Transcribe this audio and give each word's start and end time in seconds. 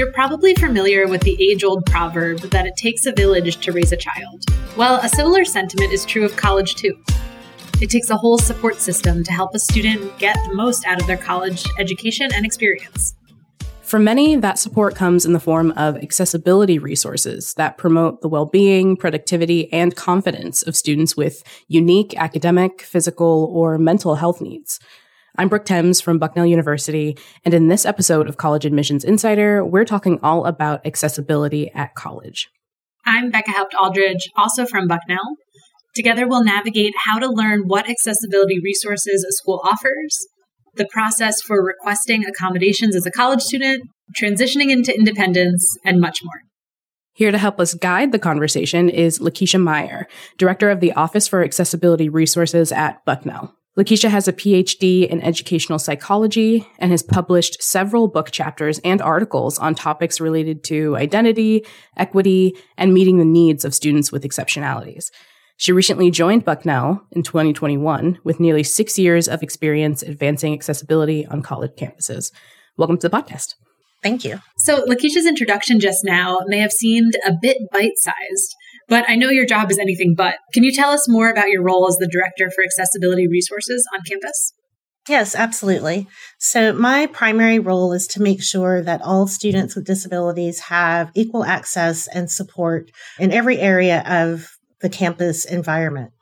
You're 0.00 0.12
probably 0.12 0.54
familiar 0.54 1.06
with 1.06 1.20
the 1.24 1.36
age 1.50 1.62
old 1.62 1.84
proverb 1.84 2.38
that 2.38 2.64
it 2.64 2.74
takes 2.74 3.04
a 3.04 3.12
village 3.12 3.58
to 3.58 3.70
raise 3.70 3.92
a 3.92 3.98
child. 3.98 4.46
Well, 4.74 4.98
a 5.02 5.10
similar 5.10 5.44
sentiment 5.44 5.92
is 5.92 6.06
true 6.06 6.24
of 6.24 6.34
college 6.38 6.74
too. 6.74 6.98
It 7.82 7.90
takes 7.90 8.08
a 8.08 8.16
whole 8.16 8.38
support 8.38 8.76
system 8.76 9.22
to 9.22 9.30
help 9.30 9.54
a 9.54 9.58
student 9.58 10.18
get 10.18 10.38
the 10.48 10.54
most 10.54 10.86
out 10.86 11.02
of 11.02 11.06
their 11.06 11.18
college 11.18 11.66
education 11.78 12.30
and 12.34 12.46
experience. 12.46 13.14
For 13.82 13.98
many, 13.98 14.36
that 14.36 14.58
support 14.58 14.94
comes 14.94 15.26
in 15.26 15.34
the 15.34 15.38
form 15.38 15.72
of 15.72 15.96
accessibility 15.96 16.78
resources 16.78 17.52
that 17.58 17.76
promote 17.76 18.22
the 18.22 18.28
well-being, 18.28 18.96
productivity, 18.96 19.70
and 19.70 19.94
confidence 19.94 20.62
of 20.62 20.76
students 20.76 21.14
with 21.14 21.42
unique 21.68 22.14
academic, 22.16 22.80
physical, 22.80 23.52
or 23.52 23.76
mental 23.76 24.14
health 24.14 24.40
needs. 24.40 24.80
I'm 25.38 25.48
Brooke 25.48 25.64
Thames 25.64 26.00
from 26.00 26.18
Bucknell 26.18 26.46
University, 26.46 27.16
and 27.44 27.54
in 27.54 27.68
this 27.68 27.86
episode 27.86 28.28
of 28.28 28.36
College 28.36 28.66
Admissions 28.66 29.04
Insider, 29.04 29.64
we're 29.64 29.84
talking 29.84 30.18
all 30.22 30.44
about 30.44 30.84
accessibility 30.84 31.70
at 31.72 31.94
college. 31.94 32.48
I'm 33.06 33.30
Becca 33.30 33.52
Haupt 33.52 33.74
Aldridge, 33.80 34.28
also 34.36 34.66
from 34.66 34.88
Bucknell. 34.88 35.36
Together, 35.94 36.26
we'll 36.26 36.44
navigate 36.44 36.94
how 37.04 37.20
to 37.20 37.28
learn 37.28 37.62
what 37.66 37.88
accessibility 37.88 38.58
resources 38.62 39.24
a 39.24 39.32
school 39.32 39.60
offers, 39.64 40.26
the 40.74 40.88
process 40.90 41.40
for 41.40 41.64
requesting 41.64 42.24
accommodations 42.24 42.96
as 42.96 43.06
a 43.06 43.10
college 43.10 43.42
student, 43.42 43.84
transitioning 44.20 44.70
into 44.70 44.94
independence, 44.94 45.76
and 45.84 46.00
much 46.00 46.20
more. 46.24 46.40
Here 47.12 47.30
to 47.30 47.38
help 47.38 47.60
us 47.60 47.74
guide 47.74 48.10
the 48.10 48.18
conversation 48.18 48.88
is 48.88 49.20
Lakeisha 49.20 49.62
Meyer, 49.62 50.08
Director 50.38 50.70
of 50.70 50.80
the 50.80 50.92
Office 50.92 51.28
for 51.28 51.44
Accessibility 51.44 52.08
Resources 52.08 52.72
at 52.72 53.04
Bucknell. 53.04 53.54
Lakeisha 53.80 54.10
has 54.10 54.28
a 54.28 54.34
PhD 54.34 55.08
in 55.08 55.22
educational 55.22 55.78
psychology 55.78 56.68
and 56.78 56.90
has 56.90 57.02
published 57.02 57.62
several 57.62 58.08
book 58.08 58.30
chapters 58.30 58.78
and 58.80 59.00
articles 59.00 59.58
on 59.58 59.74
topics 59.74 60.20
related 60.20 60.62
to 60.64 60.98
identity, 60.98 61.64
equity, 61.96 62.54
and 62.76 62.92
meeting 62.92 63.16
the 63.16 63.24
needs 63.24 63.64
of 63.64 63.74
students 63.74 64.12
with 64.12 64.22
exceptionalities. 64.22 65.10
She 65.56 65.72
recently 65.72 66.10
joined 66.10 66.44
Bucknell 66.44 67.06
in 67.12 67.22
2021 67.22 68.18
with 68.22 68.38
nearly 68.38 68.64
six 68.64 68.98
years 68.98 69.28
of 69.28 69.42
experience 69.42 70.02
advancing 70.02 70.52
accessibility 70.52 71.24
on 71.24 71.40
college 71.40 71.72
campuses. 71.78 72.32
Welcome 72.76 72.98
to 72.98 73.08
the 73.08 73.16
podcast. 73.16 73.54
Thank 74.02 74.26
you. 74.26 74.40
So, 74.58 74.84
Lakeisha's 74.84 75.26
introduction 75.26 75.80
just 75.80 76.04
now 76.04 76.40
may 76.46 76.58
have 76.58 76.72
seemed 76.72 77.14
a 77.26 77.32
bit 77.40 77.56
bite 77.72 77.96
sized, 77.96 78.54
but 78.90 79.08
I 79.08 79.14
know 79.16 79.30
your 79.30 79.46
job 79.46 79.70
is 79.70 79.78
anything 79.78 80.14
but. 80.14 80.34
Can 80.52 80.64
you 80.64 80.72
tell 80.72 80.90
us 80.90 81.08
more 81.08 81.30
about 81.30 81.48
your 81.48 81.62
role 81.62 81.88
as 81.88 81.96
the 81.96 82.10
Director 82.12 82.50
for 82.50 82.62
Accessibility 82.62 83.26
Resources 83.26 83.88
on 83.94 84.00
campus? 84.06 84.52
Yes, 85.08 85.34
absolutely. 85.34 86.06
So, 86.38 86.74
my 86.74 87.06
primary 87.06 87.58
role 87.58 87.92
is 87.92 88.06
to 88.08 88.22
make 88.22 88.42
sure 88.42 88.82
that 88.82 89.00
all 89.00 89.26
students 89.26 89.74
with 89.74 89.86
disabilities 89.86 90.60
have 90.60 91.10
equal 91.14 91.44
access 91.44 92.06
and 92.08 92.30
support 92.30 92.90
in 93.18 93.32
every 93.32 93.58
area 93.58 94.04
of 94.06 94.50
the 94.80 94.90
campus 94.90 95.44
environment. 95.44 96.12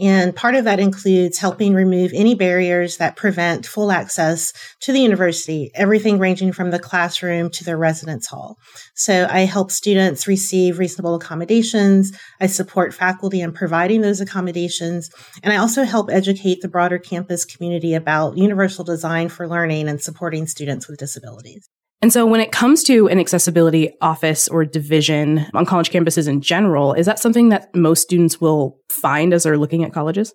And 0.00 0.34
part 0.34 0.54
of 0.54 0.64
that 0.64 0.80
includes 0.80 1.38
helping 1.38 1.74
remove 1.74 2.12
any 2.14 2.34
barriers 2.34 2.96
that 2.96 3.16
prevent 3.16 3.66
full 3.66 3.92
access 3.92 4.52
to 4.80 4.92
the 4.92 5.00
university, 5.00 5.70
everything 5.74 6.18
ranging 6.18 6.52
from 6.52 6.70
the 6.70 6.78
classroom 6.78 7.50
to 7.50 7.64
the 7.64 7.76
residence 7.76 8.26
hall. 8.26 8.56
So 8.94 9.26
I 9.30 9.40
help 9.40 9.70
students 9.70 10.26
receive 10.26 10.78
reasonable 10.78 11.14
accommodations. 11.14 12.16
I 12.40 12.46
support 12.46 12.94
faculty 12.94 13.42
in 13.42 13.52
providing 13.52 14.00
those 14.00 14.20
accommodations. 14.20 15.10
And 15.42 15.52
I 15.52 15.56
also 15.56 15.84
help 15.84 16.10
educate 16.10 16.62
the 16.62 16.68
broader 16.68 16.98
campus 16.98 17.44
community 17.44 17.94
about 17.94 18.38
universal 18.38 18.84
design 18.84 19.28
for 19.28 19.46
learning 19.46 19.88
and 19.88 20.00
supporting 20.00 20.46
students 20.46 20.88
with 20.88 20.98
disabilities. 20.98 21.68
And 22.02 22.12
so 22.12 22.26
when 22.26 22.40
it 22.40 22.50
comes 22.50 22.82
to 22.84 23.08
an 23.08 23.20
accessibility 23.20 23.92
office 24.00 24.48
or 24.48 24.64
division 24.64 25.46
on 25.54 25.64
college 25.64 25.90
campuses 25.90 26.26
in 26.26 26.40
general, 26.40 26.94
is 26.94 27.06
that 27.06 27.20
something 27.20 27.50
that 27.50 27.74
most 27.76 28.02
students 28.02 28.40
will 28.40 28.76
find 28.88 29.32
as 29.32 29.44
they're 29.44 29.56
looking 29.56 29.84
at 29.84 29.92
colleges? 29.92 30.34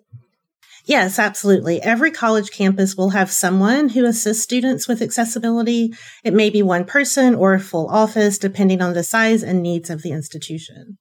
Yes, 0.86 1.20
absolutely. 1.20 1.82
Every 1.82 2.12
college 2.12 2.52
campus 2.52 2.96
will 2.96 3.10
have 3.10 3.30
someone 3.30 3.90
who 3.90 4.06
assists 4.06 4.42
students 4.42 4.88
with 4.88 5.02
accessibility. 5.02 5.94
It 6.24 6.34
may 6.34 6.50
be 6.50 6.62
one 6.64 6.86
person 6.86 7.36
or 7.36 7.54
a 7.54 7.60
full 7.60 7.90
office, 7.90 8.38
depending 8.38 8.82
on 8.82 8.94
the 8.94 9.04
size 9.04 9.44
and 9.44 9.62
needs 9.62 9.90
of 9.90 10.02
the 10.02 10.12
institution. 10.12 10.98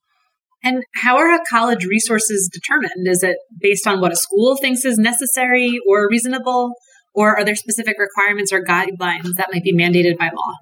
And 0.61 0.83
how 0.95 1.15
are 1.15 1.39
college 1.49 1.85
resources 1.85 2.49
determined? 2.51 3.07
Is 3.07 3.23
it 3.23 3.37
based 3.57 3.87
on 3.87 4.01
what 4.01 4.11
a 4.11 4.17
school 4.17 4.57
thinks 4.57 4.83
is 4.83 4.97
necessary 4.97 5.79
or 5.87 6.09
reasonable? 6.09 6.73
Or 7.17 7.35
are 7.35 7.43
there 7.43 7.55
specific 7.55 7.97
requirements 7.97 8.53
or 8.53 8.63
guidelines 8.63 9.33
that 9.37 9.49
might 9.51 9.63
be 9.63 9.75
mandated 9.75 10.19
by 10.19 10.25
law? 10.25 10.53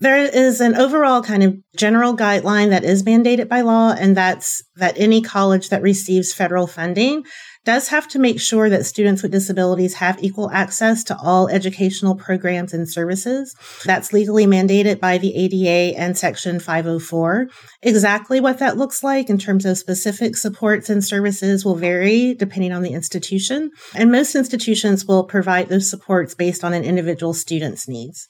There 0.00 0.18
is 0.18 0.60
an 0.60 0.76
overall 0.76 1.22
kind 1.22 1.42
of 1.42 1.56
general 1.74 2.14
guideline 2.14 2.68
that 2.68 2.84
is 2.84 3.02
mandated 3.02 3.48
by 3.48 3.62
law, 3.62 3.94
and 3.98 4.14
that's 4.14 4.62
that 4.76 4.94
any 4.98 5.22
college 5.22 5.70
that 5.70 5.82
receives 5.82 6.34
federal 6.34 6.66
funding 6.66 7.24
does 7.64 7.88
have 7.88 8.08
to 8.08 8.18
make 8.18 8.40
sure 8.40 8.70
that 8.70 8.86
students 8.86 9.22
with 9.22 9.32
disabilities 9.32 9.94
have 9.94 10.22
equal 10.22 10.50
access 10.50 11.04
to 11.04 11.16
all 11.18 11.48
educational 11.48 12.14
programs 12.14 12.72
and 12.72 12.88
services. 12.88 13.54
That's 13.84 14.12
legally 14.12 14.46
mandated 14.46 15.00
by 15.00 15.18
the 15.18 15.34
ADA 15.34 15.98
and 15.98 16.16
Section 16.16 16.60
504. 16.60 17.48
Exactly 17.82 18.40
what 18.40 18.58
that 18.58 18.76
looks 18.76 19.02
like 19.02 19.28
in 19.28 19.38
terms 19.38 19.64
of 19.64 19.78
specific 19.78 20.36
supports 20.36 20.88
and 20.88 21.04
services 21.04 21.64
will 21.64 21.76
vary 21.76 22.34
depending 22.34 22.72
on 22.72 22.82
the 22.82 22.92
institution. 22.92 23.70
And 23.94 24.10
most 24.10 24.34
institutions 24.34 25.04
will 25.04 25.24
provide 25.24 25.68
those 25.68 25.90
supports 25.90 26.34
based 26.34 26.64
on 26.64 26.72
an 26.72 26.84
individual 26.84 27.34
student's 27.34 27.88
needs. 27.88 28.28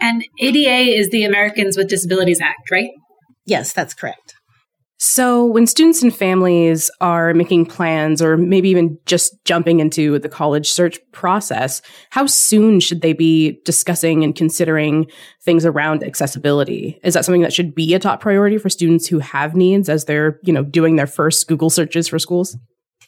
And 0.00 0.24
ADA 0.40 0.98
is 0.98 1.10
the 1.10 1.24
Americans 1.24 1.76
with 1.76 1.88
Disabilities 1.88 2.40
Act, 2.40 2.70
right? 2.70 2.90
Yes, 3.46 3.72
that's 3.72 3.94
correct. 3.94 4.34
So, 5.04 5.44
when 5.44 5.66
students 5.66 6.00
and 6.04 6.14
families 6.14 6.88
are 7.00 7.34
making 7.34 7.66
plans 7.66 8.22
or 8.22 8.36
maybe 8.36 8.68
even 8.68 8.96
just 9.04 9.34
jumping 9.44 9.80
into 9.80 10.20
the 10.20 10.28
college 10.28 10.70
search 10.70 11.00
process, 11.10 11.82
how 12.10 12.26
soon 12.26 12.78
should 12.78 13.02
they 13.02 13.12
be 13.12 13.60
discussing 13.64 14.22
and 14.22 14.36
considering 14.36 15.08
things 15.42 15.66
around 15.66 16.04
accessibility? 16.04 17.00
Is 17.02 17.14
that 17.14 17.24
something 17.24 17.42
that 17.42 17.52
should 17.52 17.74
be 17.74 17.94
a 17.94 17.98
top 17.98 18.20
priority 18.20 18.58
for 18.58 18.70
students 18.70 19.08
who 19.08 19.18
have 19.18 19.56
needs 19.56 19.88
as 19.88 20.04
they're, 20.04 20.38
you 20.44 20.52
know, 20.52 20.62
doing 20.62 20.94
their 20.94 21.08
first 21.08 21.48
Google 21.48 21.68
searches 21.68 22.06
for 22.06 22.20
schools? 22.20 22.56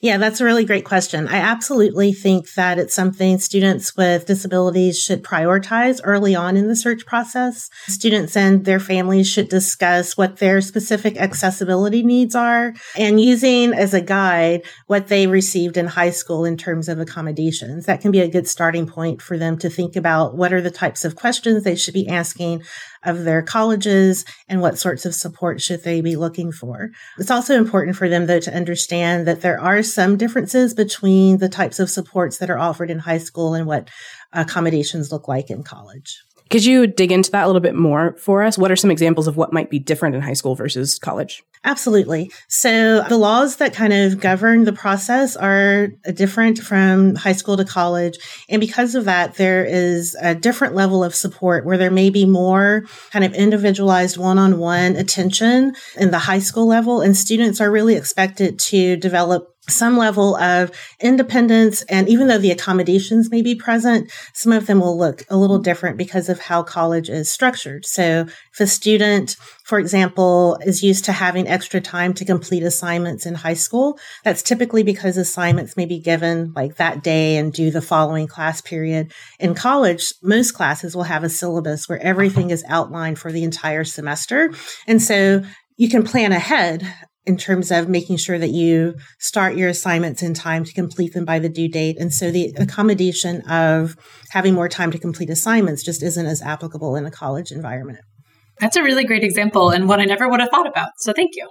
Yeah, 0.01 0.19
that's 0.19 0.41
a 0.41 0.45
really 0.45 0.65
great 0.65 0.85
question. 0.85 1.29
I 1.29 1.37
absolutely 1.37 2.13
think 2.13 2.53
that 2.55 2.79
it's 2.79 2.95
something 2.95 3.39
students 3.39 3.97
with 3.97 4.27
disabilities 4.27 5.01
should 5.01 5.23
prioritize 5.23 6.01
early 6.05 6.35
on 6.35 6.57
in 6.57 6.69
the 6.69 6.77
search 6.77 7.07
process. 7.07 7.71
Students 7.87 8.37
and 8.37 8.65
their 8.65 8.81
families 8.81 9.29
should 9.29 9.49
discuss 9.49 10.17
what 10.17 10.39
their 10.39 10.61
specific 10.61 11.17
accessibility 11.17 12.03
needs 12.03 12.35
are 12.35 12.75
and 12.99 13.21
using 13.21 13.73
as 13.73 13.95
a 13.95 14.01
guide 14.01 14.63
what 14.87 15.09
they 15.09 15.27
received 15.27 15.77
in 15.77 15.87
high 15.87 16.11
school 16.11 16.45
in 16.45 16.57
terms 16.57 16.89
of 16.89 17.01
accommodations. 17.01 17.87
That 17.87 18.01
can 18.01 18.11
be 18.11 18.21
a 18.21 18.29
good 18.29 18.49
starting 18.49 18.87
point 18.87 19.23
for 19.23 19.39
them 19.39 19.59
to 19.59 19.71
think 19.71 19.97
about 19.97 20.37
what 20.37 20.53
are 20.53 20.61
the 20.61 20.71
types 20.71 21.05
of 21.05 21.17
questions 21.17 21.63
they 21.63 21.77
should 21.77 21.95
be 21.95 22.09
asking 22.09 22.63
of 23.05 23.25
their 23.25 23.43
colleges 23.43 24.25
and 24.49 24.61
what 24.61 24.79
sorts 24.79 25.05
of 25.05 25.15
support 25.15 25.61
should 25.61 25.85
they 25.85 26.01
be 26.01 26.17
looking 26.17 26.53
for. 26.53 26.91
It's 27.19 27.31
also 27.31 27.57
important 27.57 27.97
for 27.97 28.09
them 28.09 28.27
though 28.27 28.41
to 28.41 28.55
understand 28.55 29.27
that 29.27 29.41
there 29.41 29.61
are 29.61 29.83
some 29.83 30.17
differences 30.17 30.75
between 30.75 31.39
the 31.39 31.49
types 31.49 31.79
of 31.79 31.91
supports 31.91 32.39
that 32.39 32.51
are 32.51 32.59
offered 32.59 32.91
in 32.91 33.01
high 33.01 33.19
school 33.19 33.55
and 33.55 33.67
what 33.67 33.89
accommodations 34.33 35.13
look 35.13 35.29
like 35.29 35.51
in 35.51 35.63
college. 35.63 36.23
Could 36.51 36.65
you 36.65 36.87
dig 36.87 37.11
into 37.11 37.31
that 37.33 37.45
a 37.45 37.47
little 37.47 37.61
bit 37.61 37.75
more 37.75 38.15
for 38.19 38.43
us? 38.43 38.59
What 38.59 38.71
are 38.71 38.77
some 38.77 38.91
examples 38.91 39.27
of 39.27 39.37
what 39.37 39.53
might 39.53 39.71
be 39.71 39.79
different 39.79 40.15
in 40.15 40.21
high 40.21 40.35
school 40.35 40.55
versus 40.55 40.99
college? 40.99 41.43
Absolutely. 41.65 42.31
So 42.49 43.03
the 43.09 43.17
laws 43.17 43.57
that 43.57 43.73
kind 43.73 43.95
of 43.95 44.21
govern 44.21 44.65
the 44.65 44.73
process 44.73 45.35
are 45.35 45.89
different 46.13 46.59
from 46.59 47.15
high 47.15 47.33
school 47.33 47.57
to 47.57 47.65
college. 47.65 48.19
And 48.51 48.61
because 48.61 48.95
of 48.95 49.07
that, 49.07 49.37
there 49.37 49.65
is 49.65 50.15
a 50.21 50.35
different 50.35 50.75
level 50.75 51.03
of 51.03 51.15
support 51.15 51.65
where 51.65 51.79
there 51.79 51.91
may 51.91 52.11
be 52.11 52.27
more 52.27 52.85
kind 53.11 53.25
of 53.25 53.33
individualized 53.33 54.19
one-on-one 54.19 54.97
attention 54.97 55.75
in 55.97 56.11
the 56.11 56.19
high 56.19 56.39
school 56.39 56.67
level. 56.67 57.01
And 57.01 57.17
students 57.17 57.63
are 57.63 57.71
really 57.71 57.97
expected 57.97 58.59
to 58.59 58.97
develop 58.99 59.54
some 59.69 59.97
level 59.97 60.37
of 60.37 60.71
independence. 61.01 61.83
And 61.83 62.09
even 62.09 62.29
though 62.29 62.39
the 62.39 62.51
accommodations 62.51 63.31
may 63.31 63.43
be 63.43 63.55
present, 63.55 64.11
some 64.33 64.53
of 64.53 64.67
them 64.67 64.81
will 64.81 64.99
look 64.99 65.23
a 65.31 65.37
little 65.37 65.59
different 65.59 65.97
because 65.97 66.29
of 66.29 66.41
how 66.41 66.63
college 66.63 67.09
is 67.09 67.31
structured. 67.31 67.87
So 67.87 68.27
if 68.53 68.61
a 68.61 68.67
student, 68.67 69.37
for 69.65 69.79
example, 69.79 70.59
is 70.63 70.83
used 70.83 71.05
to 71.07 71.13
having 71.13 71.49
extra 71.49 71.81
time 71.81 72.13
to 72.15 72.25
complete 72.25 72.63
assignments 72.63 73.27
in 73.27 73.35
high 73.35 73.55
school, 73.55 73.99
that's 74.23 74.43
typically 74.43 74.83
because 74.83 75.17
assignments 75.17 75.77
may 75.77 75.87
be 75.87 75.99
given 75.99 76.53
like 76.55 76.77
that 76.77 77.03
day 77.03 77.37
and 77.37 77.53
due 77.53 77.71
the 77.71 77.83
following 77.83 78.27
class 78.27 78.61
period. 78.61 79.13
In 79.39 79.55
college, 79.55 80.13
most 80.23 80.53
classes 80.53 80.95
will 80.95 81.05
have 81.05 81.25
a 81.25 81.31
syllabus 81.31 81.89
where 81.89 82.03
everything 82.03 82.51
is 82.51 82.65
outlined 82.69 83.19
for 83.19 83.33
the 83.33 83.45
entire 83.45 83.85
semester. 83.85 84.53
And 84.87 85.03
so 85.03 85.43
you 85.77 85.89
can 85.89 86.05
plan 86.05 86.33
ahead 86.33 86.87
in 87.27 87.37
terms 87.37 87.71
of 87.71 87.89
making 87.89 88.17
sure 88.17 88.39
that 88.39 88.51
you 88.51 88.95
start 89.19 89.57
your 89.57 89.69
assignments 89.69 90.23
in 90.23 90.35
time 90.35 90.65
to 90.65 90.73
complete 90.73 91.15
them 91.15 91.25
by 91.25 91.39
the 91.39 91.49
due 91.49 91.69
date. 91.69 91.97
And 91.99 92.13
so 92.13 92.31
the 92.31 92.53
accommodation 92.59 93.41
of 93.43 93.97
having 94.31 94.55
more 94.55 94.69
time 94.69 94.91
to 94.91 94.99
complete 94.99 95.31
assignments 95.31 95.83
just 95.83 96.03
isn't 96.03 96.27
as 96.27 96.43
applicable 96.43 96.97
in 96.97 97.07
a 97.07 97.11
college 97.11 97.51
environment. 97.51 98.01
That's 98.61 98.77
a 98.77 98.83
really 98.83 99.05
great 99.05 99.25
example 99.25 99.71
and 99.71 99.89
one 99.89 100.01
I 100.01 100.05
never 100.05 100.29
would 100.29 100.41
have 100.41 100.51
thought 100.51 100.69
about. 100.69 100.91
So 100.99 101.13
thank 101.13 101.31
you. 101.35 101.49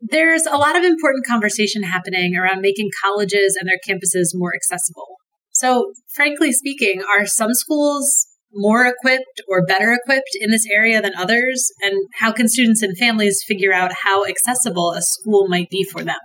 There's 0.00 0.46
a 0.46 0.56
lot 0.56 0.76
of 0.76 0.84
important 0.84 1.26
conversation 1.26 1.82
happening 1.82 2.36
around 2.36 2.60
making 2.60 2.90
colleges 3.02 3.56
and 3.58 3.68
their 3.68 3.80
campuses 3.86 4.28
more 4.34 4.52
accessible. 4.54 5.16
So, 5.52 5.92
frankly 6.14 6.52
speaking, 6.52 7.02
are 7.02 7.26
some 7.26 7.54
schools 7.54 8.26
more 8.52 8.86
equipped 8.86 9.40
or 9.48 9.66
better 9.66 9.92
equipped 9.92 10.30
in 10.40 10.50
this 10.50 10.66
area 10.72 11.00
than 11.00 11.14
others? 11.16 11.70
And 11.82 11.94
how 12.20 12.32
can 12.32 12.48
students 12.48 12.82
and 12.82 12.96
families 12.96 13.38
figure 13.46 13.72
out 13.72 13.92
how 14.04 14.24
accessible 14.24 14.92
a 14.92 15.02
school 15.02 15.48
might 15.48 15.70
be 15.70 15.84
for 15.84 16.02
them? 16.02 16.18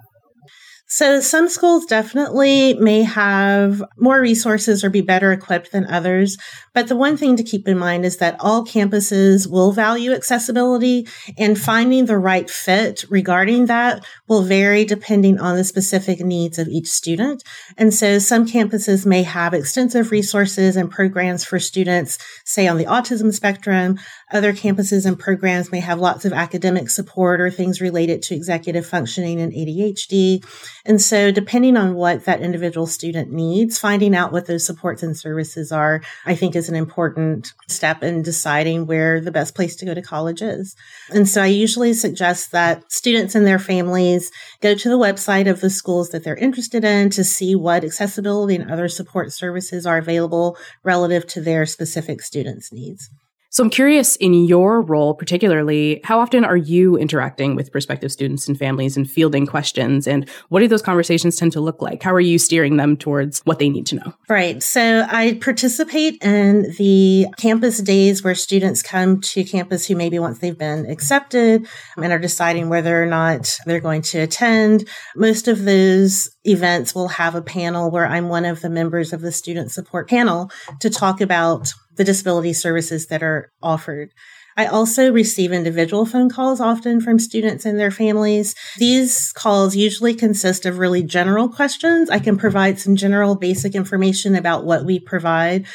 So 0.94 1.22
some 1.22 1.48
schools 1.48 1.86
definitely 1.86 2.74
may 2.74 3.04
have 3.04 3.82
more 3.98 4.20
resources 4.20 4.84
or 4.84 4.90
be 4.90 5.00
better 5.00 5.32
equipped 5.32 5.72
than 5.72 5.86
others. 5.86 6.38
But 6.74 6.90
the 6.90 6.98
one 6.98 7.16
thing 7.16 7.38
to 7.38 7.44
keep 7.44 7.66
in 7.66 7.78
mind 7.78 8.04
is 8.04 8.18
that 8.18 8.36
all 8.42 8.66
campuses 8.66 9.48
will 9.48 9.72
value 9.72 10.12
accessibility 10.12 11.08
and 11.38 11.58
finding 11.58 12.08
the 12.08 12.18
right 12.18 12.50
fit 12.50 13.06
regarding 13.10 13.68
that 13.68 14.06
will 14.28 14.42
vary 14.42 14.84
depending 14.84 15.40
on 15.40 15.56
the 15.56 15.64
specific 15.64 16.20
needs 16.20 16.60
of 16.60 16.68
each 16.68 16.88
student. 16.90 17.42
And 17.78 17.94
so 17.94 18.20
some 18.20 18.46
campuses 18.46 19.06
may 19.06 19.24
have 19.24 19.54
extensive 19.54 20.12
resources 20.12 20.76
and 20.76 20.92
programs 20.92 21.46
for 21.46 21.58
students, 21.58 22.18
say 22.44 22.68
on 22.68 22.78
the 22.78 22.86
autism 22.86 23.34
spectrum. 23.34 23.98
Other 24.34 24.52
campuses 24.52 25.06
and 25.06 25.18
programs 25.18 25.72
may 25.72 25.80
have 25.80 26.00
lots 26.00 26.26
of 26.26 26.34
academic 26.34 26.90
support 26.90 27.40
or 27.40 27.50
things 27.50 27.80
related 27.80 28.22
to 28.24 28.36
executive 28.36 28.86
functioning 28.86 29.40
and 29.40 29.54
ADHD. 29.54 30.44
And 30.86 31.02
so 31.02 31.32
depending 31.32 31.78
on 31.78 31.96
what 31.96 32.26
that 32.26 32.42
individual 32.42 32.88
student 32.88 33.32
needs, 33.32 33.78
finding 33.78 34.16
out 34.16 34.32
what 34.32 34.48
those 34.48 34.66
supports 34.66 35.04
and 35.04 35.18
services 35.18 35.72
are, 35.72 36.02
I 36.26 36.36
think 36.36 36.56
is 36.56 36.70
an 36.70 36.76
important 36.76 37.54
step 37.68 38.04
in 38.04 38.22
deciding 38.22 38.88
where 38.88 39.22
the 39.22 39.32
best 39.32 39.56
place 39.56 39.76
to 39.78 39.86
go 39.86 39.94
to 39.94 40.02
college 40.02 40.42
is. 40.42 40.76
And 41.10 41.28
so 41.28 41.44
I 41.44 41.48
usually 41.48 41.94
suggest 41.94 42.52
that 42.52 42.92
students 42.92 43.36
and 43.36 43.46
their 43.46 43.60
families 43.60 44.32
go 44.62 44.74
to 44.76 44.90
the 44.90 44.98
website 44.98 45.50
of 45.50 45.62
the 45.62 45.70
schools 45.70 46.10
that 46.10 46.24
they're 46.24 46.36
interested 46.36 46.84
in 46.84 47.10
to 47.12 47.24
see 47.24 47.56
what 47.56 47.84
accessibility 47.84 48.56
and 48.56 48.72
other 48.72 48.90
support 48.90 49.32
services 49.32 49.86
are 49.86 49.98
available 49.98 50.58
relative 50.84 51.28
to 51.28 51.42
their 51.42 51.66
specific 51.66 52.22
students' 52.22 52.72
needs. 52.72 53.10
So 53.54 53.66
I'm 53.66 53.70
curious 53.70 54.16
in 54.16 54.34
your 54.46 54.82
role, 54.82 55.14
particularly, 55.14 56.00
how 56.06 56.22
often 56.22 56.46
are 56.46 56.56
you 56.56 56.96
interacting 56.96 57.54
with 57.54 57.70
prospective 57.70 58.10
students 58.10 58.48
and 58.48 58.58
families 58.58 58.96
and 58.96 59.10
fielding 59.10 59.46
questions? 59.46 60.08
And 60.08 60.30
what 60.48 60.62
do 60.62 60.70
those 60.70 60.82
conversations 60.82 61.36
tend 61.36 61.52
to 61.52 61.60
look 61.60 61.82
like? 61.82 62.02
How 62.02 62.14
are 62.14 62.22
you 62.22 62.40
steering 62.40 62.78
them 62.78 62.96
towards 62.96 63.42
what 63.44 63.60
they 63.60 63.68
need 63.68 63.86
to 63.88 63.96
know? 63.96 64.14
Right. 64.30 64.64
So 64.64 65.06
I 65.06 65.38
participate 65.42 66.24
in 66.24 66.74
the 66.78 67.28
campus 67.36 67.80
days 67.80 68.24
where 68.24 68.36
students 68.36 68.82
come 68.82 69.20
to 69.20 69.44
campus 69.44 69.86
who 69.86 69.98
maybe 69.98 70.18
once 70.18 70.40
they've 70.40 70.58
been 70.58 70.90
accepted 70.90 71.68
and 71.98 72.14
are 72.14 72.20
deciding 72.20 72.70
whether 72.70 73.04
or 73.04 73.06
not 73.06 73.54
they're 73.66 73.82
going 73.82 74.04
to 74.04 74.20
attend. 74.20 74.88
Most 75.14 75.50
of 75.50 75.66
those 75.66 76.30
events 76.46 76.96
will 76.96 77.10
have 77.10 77.36
a 77.36 77.42
panel 77.42 77.92
where 77.92 78.08
I'm 78.08 78.30
one 78.30 78.46
of 78.46 78.62
the 78.62 78.70
members 78.70 79.12
of 79.12 79.20
the 79.20 79.34
student 79.34 79.72
support 79.72 80.08
panel 80.08 80.50
to 80.80 80.90
talk 80.90 81.20
about 81.20 81.74
the 81.96 82.04
disability 82.04 82.54
services 82.54 83.08
that 83.08 83.24
are 83.24 83.52
offered. 83.62 84.12
I 84.58 84.66
also 84.66 85.12
receive 85.12 85.52
individual 85.52 86.06
phone 86.06 86.30
calls 86.30 86.60
often 86.60 87.00
from 87.00 87.20
students 87.20 87.66
and 87.66 87.80
their 87.80 87.92
families. 87.92 88.54
These 88.78 89.32
calls 89.32 89.76
usually 89.76 90.14
consist 90.14 90.66
of 90.66 90.78
really 90.78 91.04
general 91.04 91.48
questions. 91.48 92.10
I 92.10 92.20
can 92.20 92.38
provide 92.38 92.80
some 92.80 92.96
general 92.96 93.36
basic 93.36 93.76
information 93.76 94.36
about 94.36 94.66
what 94.66 94.86
we 94.86 95.00
provide. 95.00 95.66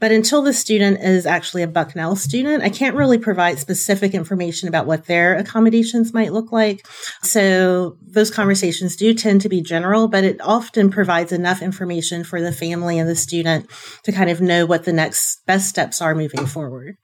But 0.00 0.10
until 0.10 0.42
the 0.42 0.52
student 0.52 1.00
is 1.00 1.24
actually 1.24 1.62
a 1.62 1.68
Bucknell 1.68 2.16
student, 2.16 2.62
I 2.64 2.68
can't 2.68 2.96
really 2.96 3.16
provide 3.16 3.58
specific 3.58 4.12
information 4.12 4.68
about 4.68 4.86
what 4.86 5.06
their 5.06 5.36
accommodations 5.36 6.12
might 6.12 6.32
look 6.32 6.50
like. 6.50 6.86
So 7.22 7.96
those 8.02 8.30
conversations 8.30 8.96
do 8.96 9.14
tend 9.14 9.40
to 9.42 9.48
be 9.48 9.62
general, 9.62 10.08
but 10.08 10.24
it 10.24 10.40
often 10.40 10.90
provides 10.90 11.32
enough 11.32 11.62
information 11.62 12.24
for 12.24 12.40
the 12.40 12.52
family 12.52 12.98
and 12.98 13.08
the 13.08 13.14
student 13.14 13.70
to 14.02 14.12
kind 14.12 14.30
of 14.30 14.40
know 14.40 14.66
what 14.66 14.84
the 14.84 14.92
next 14.92 15.46
best 15.46 15.68
steps 15.68 16.02
are 16.02 16.14
moving 16.14 16.44
forward. 16.44 16.96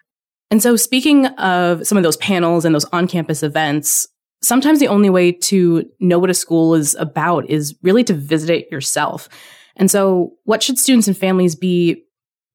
And 0.51 0.61
so, 0.61 0.75
speaking 0.75 1.27
of 1.27 1.87
some 1.87 1.97
of 1.97 2.03
those 2.03 2.17
panels 2.17 2.65
and 2.65 2.75
those 2.75 2.85
on 2.87 3.07
campus 3.07 3.45
events, 3.45 4.09
sometimes 4.43 4.81
the 4.81 4.89
only 4.89 5.11
way 5.11 5.31
to 5.31 5.85
know 6.01 6.19
what 6.19 6.31
a 6.31 6.35
school 6.35 6.75
is 6.75 6.97
about 6.97 7.49
is 7.49 7.77
really 7.83 8.03
to 8.05 8.15
visit 8.15 8.51
it 8.51 8.71
yourself. 8.73 9.29
And 9.77 9.89
so, 9.89 10.33
what 10.43 10.63
should 10.63 10.77
students 10.77 11.07
and 11.07 11.17
families 11.17 11.55
be 11.55 12.05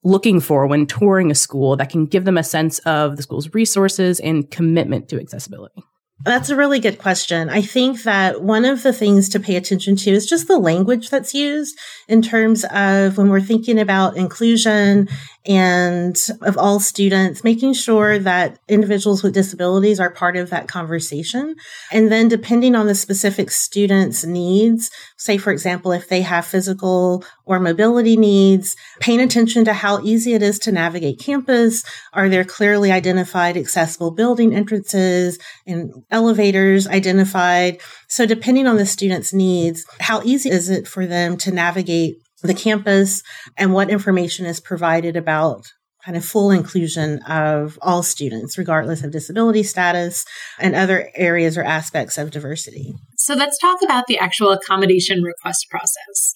looking 0.06 0.40
for 0.40 0.68
when 0.68 0.86
touring 0.86 1.32
a 1.32 1.36
school 1.36 1.76
that 1.76 1.90
can 1.90 2.06
give 2.06 2.24
them 2.24 2.38
a 2.38 2.44
sense 2.44 2.80
of 2.80 3.18
the 3.18 3.24
school's 3.24 3.54
resources 3.54 4.22
and 4.22 4.50
commitment 4.50 5.10
to 5.10 5.20
accessibility? 5.20 5.84
That's 6.24 6.50
a 6.50 6.56
really 6.56 6.80
good 6.80 6.98
question. 6.98 7.50
I 7.50 7.62
think 7.62 8.04
that 8.04 8.42
one 8.42 8.64
of 8.64 8.84
the 8.84 8.94
things 8.94 9.28
to 9.30 9.40
pay 9.40 9.58
attention 9.58 9.96
to 9.98 10.12
is 10.12 10.26
just 10.26 10.48
the 10.48 10.58
language 10.58 11.10
that's 11.10 11.34
used 11.34 11.78
in 12.08 12.22
terms 12.22 12.64
of 12.72 13.18
when 13.18 13.30
we're 13.30 13.42
thinking 13.42 13.78
about 13.78 14.16
inclusion 14.16 15.10
and 15.46 16.18
of 16.42 16.58
all 16.58 16.80
students, 16.80 17.44
making 17.44 17.74
sure 17.74 18.18
that 18.18 18.58
individuals 18.68 19.22
with 19.22 19.34
disabilities 19.34 20.00
are 20.00 20.10
part 20.10 20.38
of 20.38 20.50
that 20.50 20.68
conversation. 20.68 21.56
And 21.92 22.12
then 22.12 22.28
depending 22.28 22.76
on 22.76 22.88
the 22.88 22.96
specific 22.96 23.52
student's 23.52 24.26
needs, 24.26 24.90
say, 25.18 25.38
for 25.38 25.52
example, 25.52 25.92
if 25.92 26.10
they 26.10 26.22
have 26.22 26.48
physical 26.48 27.24
or 27.46 27.60
mobility 27.60 28.18
needs, 28.18 28.76
paying 29.00 29.22
attention 29.22 29.66
to 29.66 29.74
how 29.74 30.02
easy 30.02 30.34
it 30.34 30.42
is 30.42 30.58
to 30.60 30.72
navigate 30.72 31.20
campus. 31.20 31.84
Are 32.14 32.28
there 32.28 32.44
clearly 32.44 32.92
identified 32.92 33.56
accessible 33.56 34.12
building 34.12 34.56
entrances 34.56 35.38
and 35.68 35.92
elevators 36.12 36.88
identified? 36.88 37.80
So 38.08 38.26
depending 38.26 38.68
on 38.68 38.78
the 38.78 38.86
student's 38.86 39.34
needs, 39.34 39.86
how 40.00 40.22
easy 40.24 40.50
is 40.50 40.70
it 40.70 40.88
for 40.88 41.06
them 41.06 41.38
to 41.38 41.52
navigate 41.52 42.16
the 42.44 42.54
campus 42.54 43.24
and 43.58 43.74
what 43.74 43.90
information 43.90 44.46
is 44.46 44.60
provided 44.60 45.16
about 45.16 45.66
kind 46.06 46.16
of 46.16 46.24
full 46.24 46.52
inclusion 46.52 47.20
of 47.24 47.80
all 47.82 48.04
students, 48.04 48.60
regardless 48.60 49.04
of 49.04 49.12
disability 49.12 49.64
status 49.64 50.24
and 50.60 50.76
other 50.76 51.10
areas 51.16 51.58
or 51.58 51.64
aspects 51.64 52.18
of 52.20 52.30
diversity. 52.30 52.94
So 53.18 53.34
let's 53.34 53.58
talk 53.58 53.80
about 53.84 54.06
the 54.08 54.20
actual 54.20 54.52
accommodation 54.52 55.24
request 55.24 55.66
process. 55.70 56.36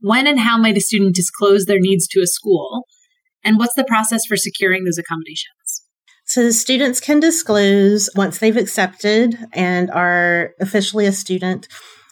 When 0.00 0.28
and 0.28 0.38
how 0.38 0.56
might 0.56 0.76
a 0.76 0.80
student 0.80 1.16
disclose 1.16 1.64
their 1.64 1.80
needs 1.80 2.06
to 2.08 2.20
a 2.20 2.26
school? 2.26 2.84
And 3.42 3.58
what's 3.58 3.74
the 3.74 3.84
process 3.84 4.24
for 4.24 4.36
securing 4.36 4.84
those 4.84 4.98
accommodations? 4.98 5.67
So 6.28 6.50
students 6.50 7.00
can 7.00 7.20
disclose 7.20 8.10
once 8.14 8.38
they've 8.38 8.56
accepted 8.56 9.38
and 9.54 9.90
are 9.90 10.52
officially 10.60 11.06
a 11.06 11.12
student 11.12 11.68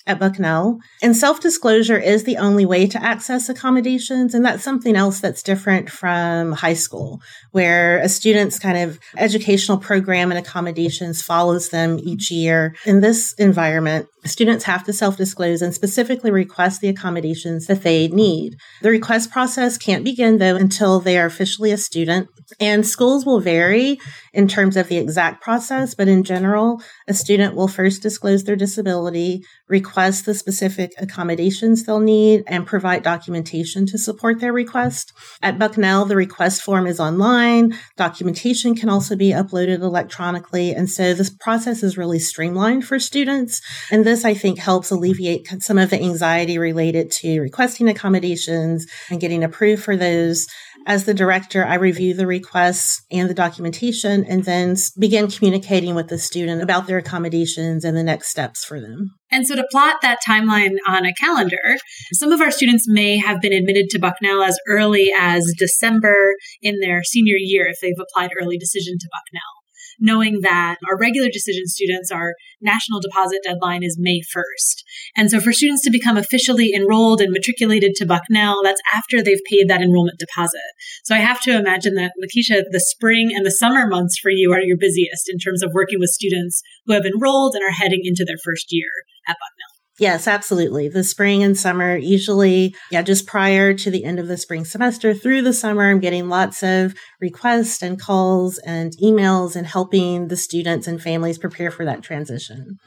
at 0.07 0.19
Bucknell. 0.19 0.79
And 1.03 1.15
self 1.15 1.41
disclosure 1.41 1.99
is 1.99 2.25
the 2.25 2.39
only 2.39 2.65
way 2.65 2.87
to 2.87 3.03
access 3.03 3.51
accommodations. 3.51 4.35
And 4.35 4.45
that's 4.45 4.63
something 4.63 4.97
else 4.97 5.21
that's 5.21 5.43
different 5.43 5.91
from 5.91 6.53
high 6.53 6.75
school, 6.75 7.21
where 7.51 7.99
a 7.99 8.09
student's 8.09 8.59
kind 8.59 8.79
of 8.79 8.99
educational 9.19 9.77
program 9.77 10.31
and 10.31 10.39
accommodations 10.39 11.23
follows 11.23 11.69
them 11.69 11.99
each 12.03 12.31
year. 12.31 12.75
In 12.87 13.01
this 13.01 13.35
environment, 13.35 14.09
students 14.27 14.65
have 14.65 14.85
to 14.85 14.93
self 14.93 15.17
disclose 15.17 15.63
and 15.63 15.75
specifically 15.75 16.31
request 16.31 16.81
the 16.81 16.89
accommodations 16.89 17.67
that 17.67 17.83
they 17.83 18.09
need. 18.09 18.57
The 18.83 18.91
request 18.91 19.31
process 19.31 19.79
can't 19.79 20.05
begin 20.05 20.39
though 20.39 20.57
until 20.57 21.01
they 21.01 21.19
are 21.19 21.27
officially 21.27 21.71
a 21.71 21.79
student 21.79 22.29
and 22.61 22.87
schools 22.87 23.27
will 23.27 23.41
vary 23.41 23.99
in 24.33 24.47
terms 24.47 24.77
of 24.77 24.89
the 24.89 24.99
exact 24.99 25.43
process, 25.43 25.95
but 25.95 26.09
in 26.09 26.23
general, 26.23 26.81
a 27.09 27.15
student 27.15 27.55
will 27.55 27.69
first 27.69 28.03
disclose 28.03 28.45
their 28.45 28.55
disability, 28.55 29.43
request 29.69 30.27
the 30.27 30.35
specific 30.35 30.93
accommodations 30.99 31.85
they'll 31.85 31.99
need, 31.99 32.45
and 32.47 32.67
provide 32.67 33.03
documentation 33.03 33.87
to 33.87 33.99
support 33.99 34.41
their 34.41 34.53
request. 34.53 35.13
At 35.43 35.59
Bucknell, 35.59 36.05
the 36.05 36.17
request 36.17 36.63
form 36.63 36.87
is 36.87 37.01
online. 37.01 37.77
Documentation 37.97 38.75
can 38.77 38.89
also 38.89 39.17
be 39.17 39.31
uploaded 39.31 39.81
electronically. 39.81 40.73
And 40.73 40.89
so 40.89 41.15
this 41.15 41.31
process 41.31 41.83
is 41.83 41.99
really 41.99 42.19
streamlined 42.19 42.87
for 42.87 43.01
students. 43.01 43.61
And 43.91 44.05
this, 44.17 44.25
I 44.25 44.35
think, 44.35 44.59
helps 44.59 44.91
alleviate 44.91 45.47
some 45.63 45.77
of 45.77 45.91
the 45.91 46.01
anxiety 46.01 46.59
related 46.59 47.11
to 47.13 47.41
requesting 47.41 47.89
accommodations 47.89 48.87
and 49.11 49.21
getting 49.21 49.45
approved 49.45 49.83
for 49.83 49.95
those 49.95 50.47
as 50.87 51.05
the 51.05 51.15
director, 51.15 51.65
I 51.65 51.75
review 51.75 52.15
the 52.15 52.29
requests 52.29 53.03
and 53.11 53.29
the 53.29 53.35
documentation 53.35 54.25
and 54.25 54.45
then 54.45 54.77
begin 54.99 55.29
communicating 55.29 55.97
with 55.97 56.09
the 56.09 56.19
student 56.19 56.63
about 56.63 56.87
their 56.87 56.99
accommodations 56.99 57.85
and 57.85 57.97
the 57.97 58.05
next 58.05 58.29
steps 58.29 58.65
for 58.65 58.81
them. 58.81 59.11
And 59.33 59.47
so 59.47 59.57
to 59.57 59.67
plot 59.73 59.97
that 60.03 60.19
timeline 60.27 60.77
on 60.87 61.05
a 61.05 61.13
calendar, 61.15 61.77
some 62.13 62.31
of 62.31 62.41
our 62.41 62.53
students 62.53 62.85
may 62.87 63.19
have 63.19 63.41
been 63.41 63.53
admitted 63.53 63.91
to 63.91 63.99
Bucknell 63.99 64.45
as 64.45 64.59
early 64.69 65.11
as 65.19 65.45
December 65.59 66.37
in 66.63 66.79
their 66.79 67.03
senior 67.03 67.37
year 67.37 67.67
if 67.67 67.79
they've 67.83 67.93
applied 68.01 68.31
early 68.41 68.57
decision 68.57 68.97
to 68.97 69.09
Bucknell. 69.13 69.66
Knowing 70.01 70.41
that 70.43 70.77
our 70.89 70.99
regular 70.99 71.29
decision 71.29 71.67
students, 71.67 72.11
our 72.11 72.35
national 72.61 73.01
deposit 73.01 73.41
deadline 73.45 73.83
is 73.83 73.99
May 73.99 74.21
1st. 74.35 74.83
And 75.17 75.31
so 75.31 75.41
for 75.41 75.53
students 75.53 75.83
to 75.85 75.91
become 75.91 76.17
officially 76.17 76.73
enrolled 76.75 77.21
and 77.21 77.33
matriculated 77.33 77.95
to 77.97 78.07
Bucknell, 78.07 78.63
that's 78.63 78.81
after 78.95 79.23
they've 79.23 79.45
paid 79.49 79.69
that 79.69 79.83
enrollment 79.83 80.19
deposit. 80.19 80.61
So 81.05 81.15
I 81.15 81.19
have 81.19 81.41
to 81.43 81.59
imagine 81.59 81.95
that, 81.95 82.13
Lakeisha, 82.23 82.63
the 82.71 82.81
spring 82.81 83.33
and 83.35 83.45
the 83.45 83.51
summer 83.51 83.87
months 83.87 84.19
for 84.19 84.31
you 84.31 84.53
are 84.53 84.61
your 84.61 84.77
busiest 84.79 85.29
in 85.29 85.39
terms 85.39 85.63
of 85.63 85.73
working 85.75 85.99
with 86.01 86.11
students 86.11 86.63
who 86.87 86.93
have 86.93 87.05
enrolled 87.05 87.55
and 87.55 87.65
are 87.65 87.73
heading 87.73 88.01
into 88.05 88.25
their 88.25 88.39
first 88.45 88.67
year 88.71 88.91
at 89.27 89.37
Bucknell. 89.37 89.66
Yes, 89.99 90.29
absolutely. 90.29 90.89
The 90.89 91.03
spring 91.03 91.43
and 91.43 91.57
summer, 91.57 91.97
usually, 91.97 92.75
yeah, 92.91 93.01
just 93.01 93.27
prior 93.27 93.73
to 93.73 93.91
the 93.91 94.05
end 94.05 94.19
of 94.19 94.29
the 94.29 94.37
spring 94.37 94.67
semester 94.67 95.15
through 95.15 95.41
the 95.43 95.55
summer, 95.55 95.91
I'm 95.91 96.01
getting 96.01 96.29
lots 96.29 96.63
of 96.63 96.95
requests 97.19 97.83
and 97.83 97.99
calls 97.99 98.59
and 98.59 98.93
emails 98.99 99.57
and 99.57 99.67
helping 99.67 100.29
the 100.29 100.37
students 100.37 100.87
and 100.87 101.01
families 101.01 101.39
prepare 101.39 101.71
for 101.71 101.87
that 101.87 102.03
transition. 102.03 102.79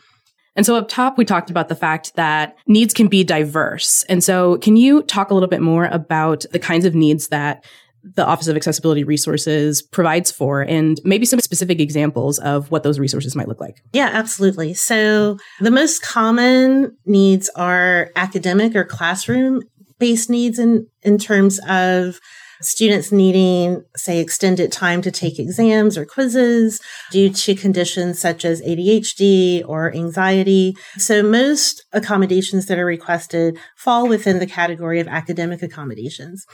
And 0.55 0.65
so 0.65 0.75
up 0.75 0.87
top, 0.87 1.17
we 1.17 1.25
talked 1.25 1.49
about 1.49 1.69
the 1.69 1.75
fact 1.75 2.15
that 2.15 2.57
needs 2.67 2.93
can 2.93 3.07
be 3.07 3.23
diverse. 3.23 4.03
And 4.03 4.23
so 4.23 4.57
can 4.57 4.75
you 4.75 5.01
talk 5.03 5.31
a 5.31 5.33
little 5.33 5.49
bit 5.49 5.61
more 5.61 5.85
about 5.85 6.45
the 6.51 6.59
kinds 6.59 6.85
of 6.85 6.93
needs 6.93 7.29
that 7.29 7.63
the 8.03 8.25
Office 8.25 8.47
of 8.47 8.55
Accessibility 8.55 9.03
Resources 9.03 9.81
provides 9.81 10.31
for 10.31 10.61
and 10.61 10.99
maybe 11.03 11.25
some 11.25 11.39
specific 11.39 11.79
examples 11.79 12.39
of 12.39 12.71
what 12.71 12.83
those 12.83 12.99
resources 12.99 13.35
might 13.35 13.47
look 13.47 13.59
like. 13.59 13.81
Yeah, 13.93 14.09
absolutely. 14.11 14.73
So 14.73 15.37
the 15.59 15.71
most 15.71 16.01
common 16.01 16.97
needs 17.05 17.49
are 17.55 18.09
academic 18.15 18.75
or 18.75 18.85
classroom 18.85 19.61
based 19.99 20.29
needs 20.29 20.59
in, 20.59 20.87
in 21.03 21.17
terms 21.17 21.59
of 21.67 22.19
students 22.61 23.11
needing, 23.11 23.83
say, 23.95 24.19
extended 24.19 24.71
time 24.71 25.01
to 25.01 25.11
take 25.11 25.39
exams 25.39 25.97
or 25.97 26.05
quizzes 26.05 26.81
due 27.11 27.29
to 27.29 27.55
conditions 27.55 28.19
such 28.19 28.43
as 28.43 28.61
ADHD 28.61 29.63
or 29.65 29.93
anxiety. 29.95 30.75
So 30.97 31.23
most 31.23 31.85
accommodations 31.93 32.65
that 32.65 32.77
are 32.77 32.85
requested 32.85 33.57
fall 33.77 34.07
within 34.07 34.39
the 34.39 34.47
category 34.47 34.99
of 34.99 35.07
academic 35.07 35.61
accommodations. 35.61 36.45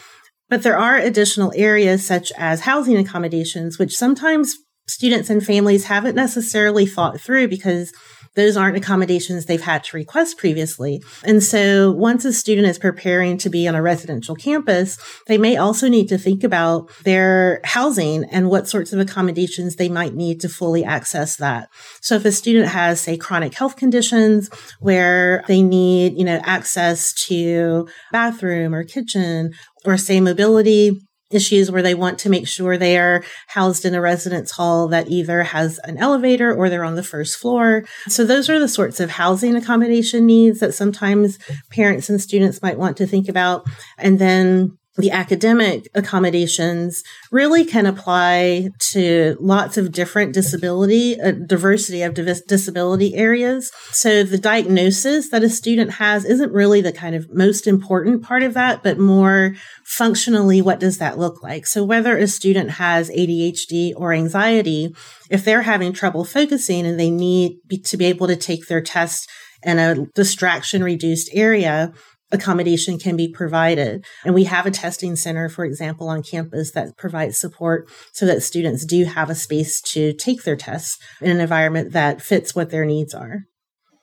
But 0.50 0.64
there 0.64 0.78
are 0.78 0.98
additional 0.98 1.52
areas 1.56 2.06
such 2.06 2.32
as 2.38 2.62
housing 2.62 2.98
accommodations, 2.98 3.80
which 3.80 3.98
sometimes 3.98 4.56
students 4.88 5.30
and 5.30 5.44
families 5.44 5.86
haven't 5.86 6.16
necessarily 6.16 6.86
thought 6.86 7.20
through 7.20 7.48
because 7.48 7.92
those 8.36 8.58
aren't 8.58 8.78
accommodations 8.78 9.46
they've 9.46 9.62
had 9.62 9.84
to 9.86 9.98
request 9.98 10.38
previously. 10.38 11.02
And 11.24 11.42
so 11.42 11.92
once 11.92 12.26
a 12.26 12.34
student 12.34 12.68
is 12.68 12.78
preparing 12.78 13.38
to 13.40 13.50
be 13.50 13.68
on 13.68 13.76
a 13.76 13.82
residential 13.82 14.36
campus, 14.36 14.98
they 15.28 15.38
may 15.38 15.58
also 15.58 15.88
need 15.88 16.10
to 16.10 16.18
think 16.18 16.44
about 16.44 16.90
their 17.04 17.62
housing 17.64 18.26
and 18.26 18.50
what 18.50 18.68
sorts 18.68 18.94
of 18.94 19.00
accommodations 19.00 19.78
they 19.78 19.90
might 19.90 20.14
need 20.14 20.42
to 20.42 20.50
fully 20.50 20.84
access 20.84 21.38
that. 21.38 21.70
So 22.02 22.16
if 22.16 22.26
a 22.26 22.32
student 22.32 22.68
has, 22.68 23.00
say, 23.00 23.18
chronic 23.18 23.54
health 23.54 23.78
conditions 23.78 24.50
where 24.80 25.44
they 25.48 25.62
need, 25.62 26.18
you 26.18 26.26
know, 26.26 26.42
access 26.44 27.14
to 27.28 27.88
bathroom 28.12 28.76
or 28.76 28.84
kitchen 28.84 29.54
or 29.86 29.98
say 29.98 30.20
mobility 30.20 30.92
issues 31.32 31.72
where 31.72 31.82
they 31.82 31.96
want 31.96 32.20
to 32.20 32.30
make 32.30 32.48
sure 32.48 32.78
they 32.78 32.98
are 32.98 33.24
housed 33.48 33.84
in 33.84 33.96
a 33.96 34.02
residence 34.02 34.52
hall 34.52 34.88
that 34.88 35.10
either 35.10 35.44
has 35.44 35.80
an 35.80 35.98
elevator 35.98 36.54
or 36.54 36.70
they're 36.70 36.84
on 36.84 36.96
the 36.96 37.04
first 37.04 37.38
floor. 37.38 37.84
So 38.08 38.26
those 38.26 38.50
are 38.50 38.60
the 38.60 38.68
sorts 38.68 39.00
of 39.00 39.10
housing 39.10 39.56
accommodation 39.56 40.26
needs 40.26 40.60
that 40.60 40.76
sometimes 40.76 41.40
parents 41.72 42.10
and 42.10 42.22
students 42.22 42.62
might 42.62 42.78
want 42.78 42.98
to 42.98 43.08
think 43.08 43.28
about. 43.28 43.66
And 43.98 44.20
then 44.20 44.78
the 44.98 45.12
academic 45.12 45.90
accommodations 45.94 47.04
really 47.32 47.66
can 47.66 47.86
apply 47.86 48.70
to 48.80 49.36
lots 49.42 49.78
of 49.78 49.92
different 49.92 50.34
disability, 50.34 51.20
uh, 51.20 51.32
diversity 51.32 52.02
of 52.02 52.14
disability 52.14 53.16
areas. 53.16 53.72
So 53.92 54.24
the 54.24 54.38
diagnosis 54.38 55.30
that 55.32 55.44
a 55.44 55.50
student 55.50 55.92
has 55.92 56.24
isn't 56.24 56.54
really 56.54 56.80
the 56.80 56.94
kind 56.94 57.16
of 57.16 57.34
most 57.34 57.68
important 57.68 58.24
part 58.24 58.44
of 58.44 58.54
that, 58.54 58.84
but 58.84 58.98
more 58.98 59.56
functionally, 59.84 60.62
what 60.62 60.80
does 60.80 60.98
that 61.00 61.18
look 61.18 61.44
like? 61.44 61.68
So 61.68 61.84
whether 61.84 62.18
a 62.18 62.28
student 62.28 62.72
has 62.72 63.10
ADHD 63.10 63.94
or 63.98 64.14
anxiety, 64.14 64.96
if 65.30 65.44
they're 65.44 65.64
having 65.64 65.92
trouble 65.92 66.24
focusing 66.24 66.86
and 66.86 66.98
they 66.98 67.12
need 67.12 67.60
to 67.84 67.98
be 67.98 68.06
able 68.06 68.28
to 68.28 68.36
take 68.38 68.68
their 68.68 68.82
test 68.82 69.30
in 69.64 69.80
a 69.80 70.06
distraction 70.14 70.84
reduced 70.84 71.30
area, 71.34 71.92
accommodation 72.32 72.98
can 72.98 73.16
be 73.16 73.28
provided. 73.28 74.04
And 74.24 74.34
we 74.34 74.46
have 74.46 74.66
a 74.66 74.72
testing 74.72 75.16
center, 75.16 75.50
for 75.50 75.66
example, 75.66 76.10
on 76.10 76.24
campus 76.24 76.72
that 76.72 76.98
provides 76.98 77.38
support 77.38 77.90
so 78.14 78.26
that 78.26 78.44
students 78.44 78.86
do 78.86 79.06
have 79.06 79.30
a 79.30 79.36
space 79.36 79.82
to 79.82 80.14
take 80.14 80.44
their 80.44 80.56
tests 80.56 80.98
in 81.22 81.30
an 81.30 81.40
environment 81.40 81.94
that 81.94 82.22
fits 82.22 82.56
what 82.56 82.72
their 82.72 82.86
needs 82.86 83.14
are. 83.14 83.44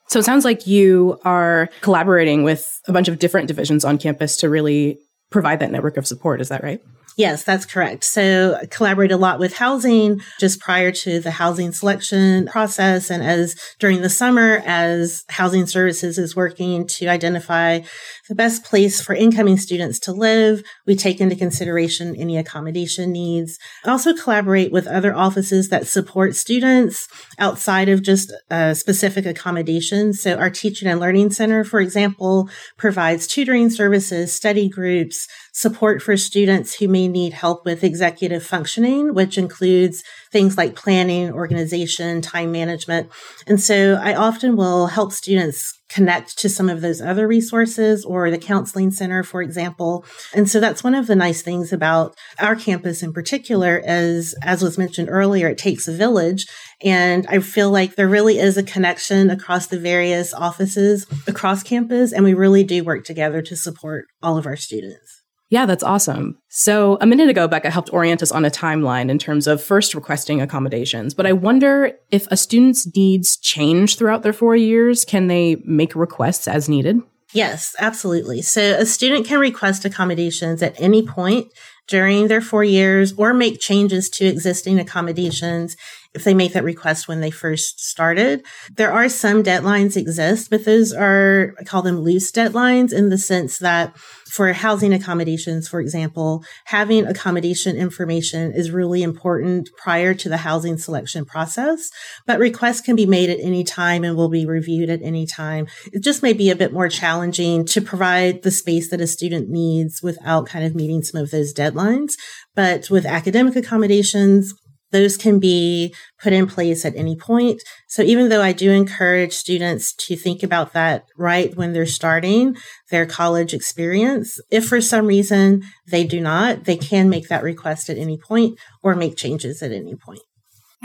So 0.07 0.19
it 0.19 0.23
sounds 0.25 0.45
like 0.45 0.67
you 0.67 1.19
are 1.23 1.69
collaborating 1.81 2.43
with 2.43 2.79
a 2.87 2.93
bunch 2.93 3.07
of 3.07 3.19
different 3.19 3.47
divisions 3.47 3.83
on 3.85 3.97
campus 3.97 4.37
to 4.37 4.49
really 4.49 4.99
provide 5.31 5.59
that 5.59 5.71
network 5.71 5.97
of 5.97 6.05
support. 6.05 6.39
Is 6.41 6.49
that 6.49 6.63
right? 6.63 6.81
Yes, 7.15 7.43
that's 7.43 7.65
correct. 7.65 8.03
So 8.03 8.57
I 8.59 8.65
collaborate 8.65 9.11
a 9.11 9.17
lot 9.17 9.39
with 9.39 9.55
housing 9.55 10.21
just 10.39 10.59
prior 10.59 10.91
to 10.91 11.19
the 11.19 11.29
housing 11.31 11.71
selection 11.71 12.47
process. 12.47 13.11
And 13.11 13.21
as 13.21 13.55
during 13.79 14.01
the 14.01 14.09
summer, 14.09 14.63
as 14.65 15.23
housing 15.29 15.67
services 15.67 16.17
is 16.17 16.35
working 16.35 16.87
to 16.87 17.07
identify 17.07 17.81
the 18.29 18.35
best 18.35 18.63
place 18.63 18.99
for 18.99 19.13
incoming 19.13 19.57
students 19.57 19.99
to 19.99 20.11
live, 20.11 20.63
we 20.87 20.95
take 20.95 21.21
into 21.21 21.35
consideration 21.35 22.15
any 22.15 22.37
accommodation 22.37 23.11
needs. 23.11 23.59
I 23.85 23.91
also 23.91 24.15
collaborate 24.15 24.71
with 24.71 24.87
other 24.87 25.13
offices 25.13 25.69
that 25.69 25.85
support 25.85 26.35
students 26.35 27.07
outside 27.37 27.89
of 27.89 28.01
just 28.01 28.33
uh, 28.49 28.73
specific 28.73 29.25
accommodations. 29.25 30.19
So 30.21 30.35
our 30.35 30.49
teaching 30.49 30.87
and 30.87 30.99
learning 30.99 31.31
center, 31.31 31.63
for 31.63 31.79
example, 31.79 32.49
provides 32.77 33.27
tutoring 33.27 33.69
services, 33.69 34.33
study 34.33 34.67
groups, 34.67 35.27
support 35.53 36.01
for 36.01 36.17
students 36.17 36.73
who 36.75 36.87
may 36.87 37.07
need 37.07 37.31
help 37.31 37.63
with 37.63 37.83
executive 37.83 38.43
functioning, 38.43 39.13
which 39.13 39.37
includes 39.37 40.03
things 40.31 40.57
like 40.57 40.75
planning, 40.75 41.31
organization, 41.31 42.21
time 42.21 42.51
management. 42.51 43.07
And 43.45 43.61
so 43.61 43.99
I 44.01 44.15
often 44.15 44.55
will 44.55 44.87
help 44.87 45.13
students 45.13 45.79
connect 45.89 46.39
to 46.39 46.49
some 46.49 46.69
of 46.69 46.81
those 46.81 47.01
other 47.01 47.27
resources 47.27 48.03
or 48.03 48.31
the 48.31 48.37
counseling 48.39 48.89
center, 48.89 49.21
for 49.21 49.43
example. 49.43 50.03
And 50.33 50.49
so 50.49 50.59
that's 50.59 50.83
one 50.83 50.95
of 50.95 51.05
the 51.05 51.15
nice 51.15 51.43
things 51.43 51.71
about 51.71 52.15
our 52.39 52.55
campus 52.55 53.03
in 53.03 53.13
particular 53.13 53.79
is, 53.85 54.33
as 54.41 54.63
was 54.63 54.79
mentioned 54.79 55.09
earlier, 55.11 55.49
it 55.49 55.59
takes 55.59 55.87
a 55.87 55.93
village. 55.93 56.47
And 56.81 57.27
I 57.27 57.37
feel 57.39 57.69
like 57.69 57.95
there 57.95 58.09
really 58.09 58.39
is 58.39 58.57
a 58.57 58.63
connection 58.63 59.29
across 59.29 59.67
the 59.67 59.79
various 59.79 60.33
offices 60.33 61.05
across 61.27 61.61
campus. 61.61 62.11
And 62.11 62.23
we 62.23 62.33
really 62.33 62.63
do 62.63 62.83
work 62.83 63.05
together 63.05 63.43
to 63.43 63.55
support 63.55 64.05
all 64.23 64.39
of 64.39 64.47
our 64.47 64.55
students. 64.55 65.22
Yeah, 65.53 65.67
that's 65.67 65.83
awesome. 65.83 66.39
So, 66.49 66.97
a 66.99 67.05
minute 67.05 67.29
ago, 67.29 67.47
Becca 67.47 67.69
helped 67.69 67.93
orient 67.93 68.23
us 68.23 68.31
on 68.31 68.43
a 68.43 68.49
timeline 68.49 69.11
in 69.11 69.19
terms 69.19 69.45
of 69.45 69.61
first 69.61 69.93
requesting 69.93 70.41
accommodations. 70.41 71.13
But 71.13 71.27
I 71.27 71.33
wonder 71.33 71.91
if 72.09 72.25
a 72.31 72.37
student's 72.37 72.87
needs 72.95 73.37
change 73.37 73.95
throughout 73.95 74.23
their 74.23 74.33
four 74.33 74.55
years. 74.55 75.05
Can 75.05 75.27
they 75.27 75.57
make 75.63 75.93
requests 75.93 76.47
as 76.47 76.67
needed? 76.67 76.97
Yes, 77.33 77.75
absolutely. 77.77 78.41
So, 78.41 78.61
a 78.79 78.85
student 78.87 79.27
can 79.27 79.39
request 79.39 79.85
accommodations 79.85 80.63
at 80.63 80.73
any 80.81 81.05
point 81.05 81.49
during 81.87 82.29
their 82.29 82.41
four 82.41 82.63
years 82.63 83.13
or 83.15 83.31
make 83.31 83.59
changes 83.59 84.09
to 84.09 84.25
existing 84.25 84.79
accommodations 84.79 85.75
if 86.13 86.23
they 86.23 86.33
make 86.33 86.53
that 86.53 86.63
request 86.63 87.07
when 87.07 87.19
they 87.19 87.31
first 87.31 87.79
started. 87.79 88.43
There 88.75 88.91
are 88.91 89.09
some 89.09 89.43
deadlines 89.43 89.97
exist, 89.97 90.49
but 90.49 90.65
those 90.65 90.93
are, 90.93 91.53
I 91.59 91.63
call 91.63 91.81
them 91.81 91.99
loose 91.99 92.31
deadlines 92.31 92.93
in 92.93 93.09
the 93.09 93.17
sense 93.17 93.57
that 93.59 93.95
for 94.33 94.51
housing 94.51 94.91
accommodations, 94.93 95.67
for 95.67 95.79
example, 95.79 96.43
having 96.65 97.05
accommodation 97.05 97.77
information 97.77 98.51
is 98.51 98.71
really 98.71 99.03
important 99.03 99.69
prior 99.77 100.15
to 100.15 100.27
the 100.27 100.37
housing 100.37 100.75
selection 100.75 101.23
process, 101.23 101.91
but 102.25 102.39
requests 102.39 102.81
can 102.81 102.95
be 102.95 103.05
made 103.05 103.29
at 103.29 103.39
any 103.39 103.63
time 103.63 104.03
and 104.03 104.17
will 104.17 104.29
be 104.29 104.43
reviewed 104.43 104.89
at 104.89 105.03
any 105.03 105.27
time. 105.27 105.67
It 105.91 106.01
just 106.01 106.23
may 106.23 106.33
be 106.33 106.49
a 106.49 106.55
bit 106.55 106.73
more 106.73 106.89
challenging 106.89 107.63
to 107.67 107.81
provide 107.81 108.41
the 108.41 108.49
space 108.49 108.89
that 108.89 109.01
a 109.01 109.05
student 109.05 109.49
needs 109.49 110.01
without 110.01 110.47
kind 110.47 110.65
of 110.65 110.73
meeting 110.73 111.03
some 111.03 111.21
of 111.21 111.29
those 111.29 111.53
deadlines. 111.53 112.13
But 112.55 112.89
with 112.89 113.05
academic 113.05 113.55
accommodations, 113.55 114.55
those 114.93 115.17
can 115.17 115.39
be 115.39 115.93
put 116.21 116.31
in 116.31 116.47
place 116.47 116.85
at 116.85 116.95
any 116.95 117.17
point. 117.17 117.61
So 117.89 118.03
even 118.03 118.29
though 118.29 118.41
I 118.41 118.53
do 118.53 118.71
encourage 118.71 119.33
students 119.33 119.93
to 119.95 120.15
think 120.15 120.43
about 120.43 120.71
that 120.73 121.05
right 121.17 121.53
when 121.57 121.73
they're 121.73 121.85
starting 121.85 122.55
their 122.91 123.05
college 123.05 123.53
experience, 123.53 124.39
if 124.51 124.65
for 124.67 124.79
some 124.79 125.07
reason 125.07 125.63
they 125.87 126.05
do 126.05 126.21
not, 126.21 126.65
they 126.65 126.77
can 126.77 127.09
make 127.09 127.27
that 127.27 127.43
request 127.43 127.89
at 127.89 127.97
any 127.97 128.17
point 128.17 128.57
or 128.83 128.95
make 128.95 129.17
changes 129.17 129.61
at 129.61 129.71
any 129.71 129.95
point. 129.95 130.21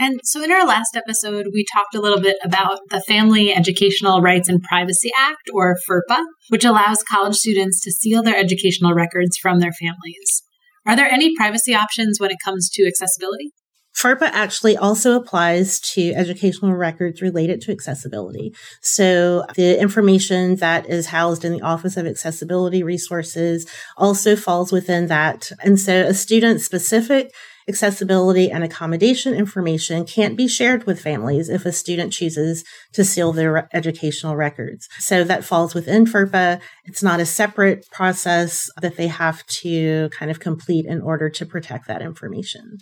And 0.01 0.21
so, 0.23 0.41
in 0.41 0.51
our 0.51 0.65
last 0.65 0.95
episode, 0.95 1.47
we 1.53 1.65
talked 1.73 1.93
a 1.93 1.99
little 1.99 2.21
bit 2.21 2.37
about 2.41 2.79
the 2.89 3.01
Family 3.01 3.53
Educational 3.53 4.21
Rights 4.21 4.47
and 4.47 4.63
Privacy 4.63 5.11
Act, 5.13 5.49
or 5.53 5.75
FERPA, 5.89 6.23
which 6.47 6.63
allows 6.63 7.03
college 7.03 7.35
students 7.35 7.81
to 7.81 7.91
seal 7.91 8.23
their 8.23 8.37
educational 8.37 8.93
records 8.93 9.37
from 9.37 9.59
their 9.59 9.73
families. 9.73 10.43
Are 10.87 10.95
there 10.95 11.11
any 11.11 11.35
privacy 11.35 11.75
options 11.75 12.17
when 12.17 12.31
it 12.31 12.37
comes 12.43 12.69
to 12.69 12.87
accessibility? 12.87 13.51
FERPA 13.99 14.29
actually 14.31 14.77
also 14.77 15.15
applies 15.15 15.81
to 15.81 16.13
educational 16.13 16.73
records 16.73 17.21
related 17.21 17.59
to 17.59 17.71
accessibility. 17.73 18.53
So 18.81 19.45
the 19.55 19.77
information 19.77 20.55
that 20.57 20.89
is 20.89 21.07
housed 21.07 21.43
in 21.43 21.51
the 21.51 21.61
Office 21.61 21.97
of 21.97 22.07
Accessibility 22.07 22.81
Resources 22.81 23.69
also 23.97 24.37
falls 24.37 24.71
within 24.71 25.07
that. 25.07 25.51
And 25.61 25.77
so 25.77 26.03
a 26.03 26.13
student 26.13 26.61
specific 26.61 27.33
accessibility 27.67 28.49
and 28.49 28.63
accommodation 28.63 29.33
information 29.33 30.05
can't 30.05 30.37
be 30.37 30.47
shared 30.47 30.85
with 30.85 31.01
families 31.01 31.49
if 31.49 31.65
a 31.65 31.71
student 31.73 32.13
chooses 32.13 32.63
to 32.93 33.03
seal 33.03 33.33
their 33.33 33.67
educational 33.73 34.37
records. 34.37 34.87
So 34.97 35.25
that 35.25 35.43
falls 35.43 35.75
within 35.75 36.05
FERPA. 36.05 36.61
It's 36.85 37.03
not 37.03 37.19
a 37.19 37.25
separate 37.25 37.85
process 37.91 38.69
that 38.81 38.95
they 38.95 39.07
have 39.07 39.45
to 39.47 40.09
kind 40.17 40.31
of 40.31 40.39
complete 40.39 40.85
in 40.85 41.01
order 41.01 41.29
to 41.29 41.45
protect 41.45 41.87
that 41.87 42.01
information. 42.01 42.77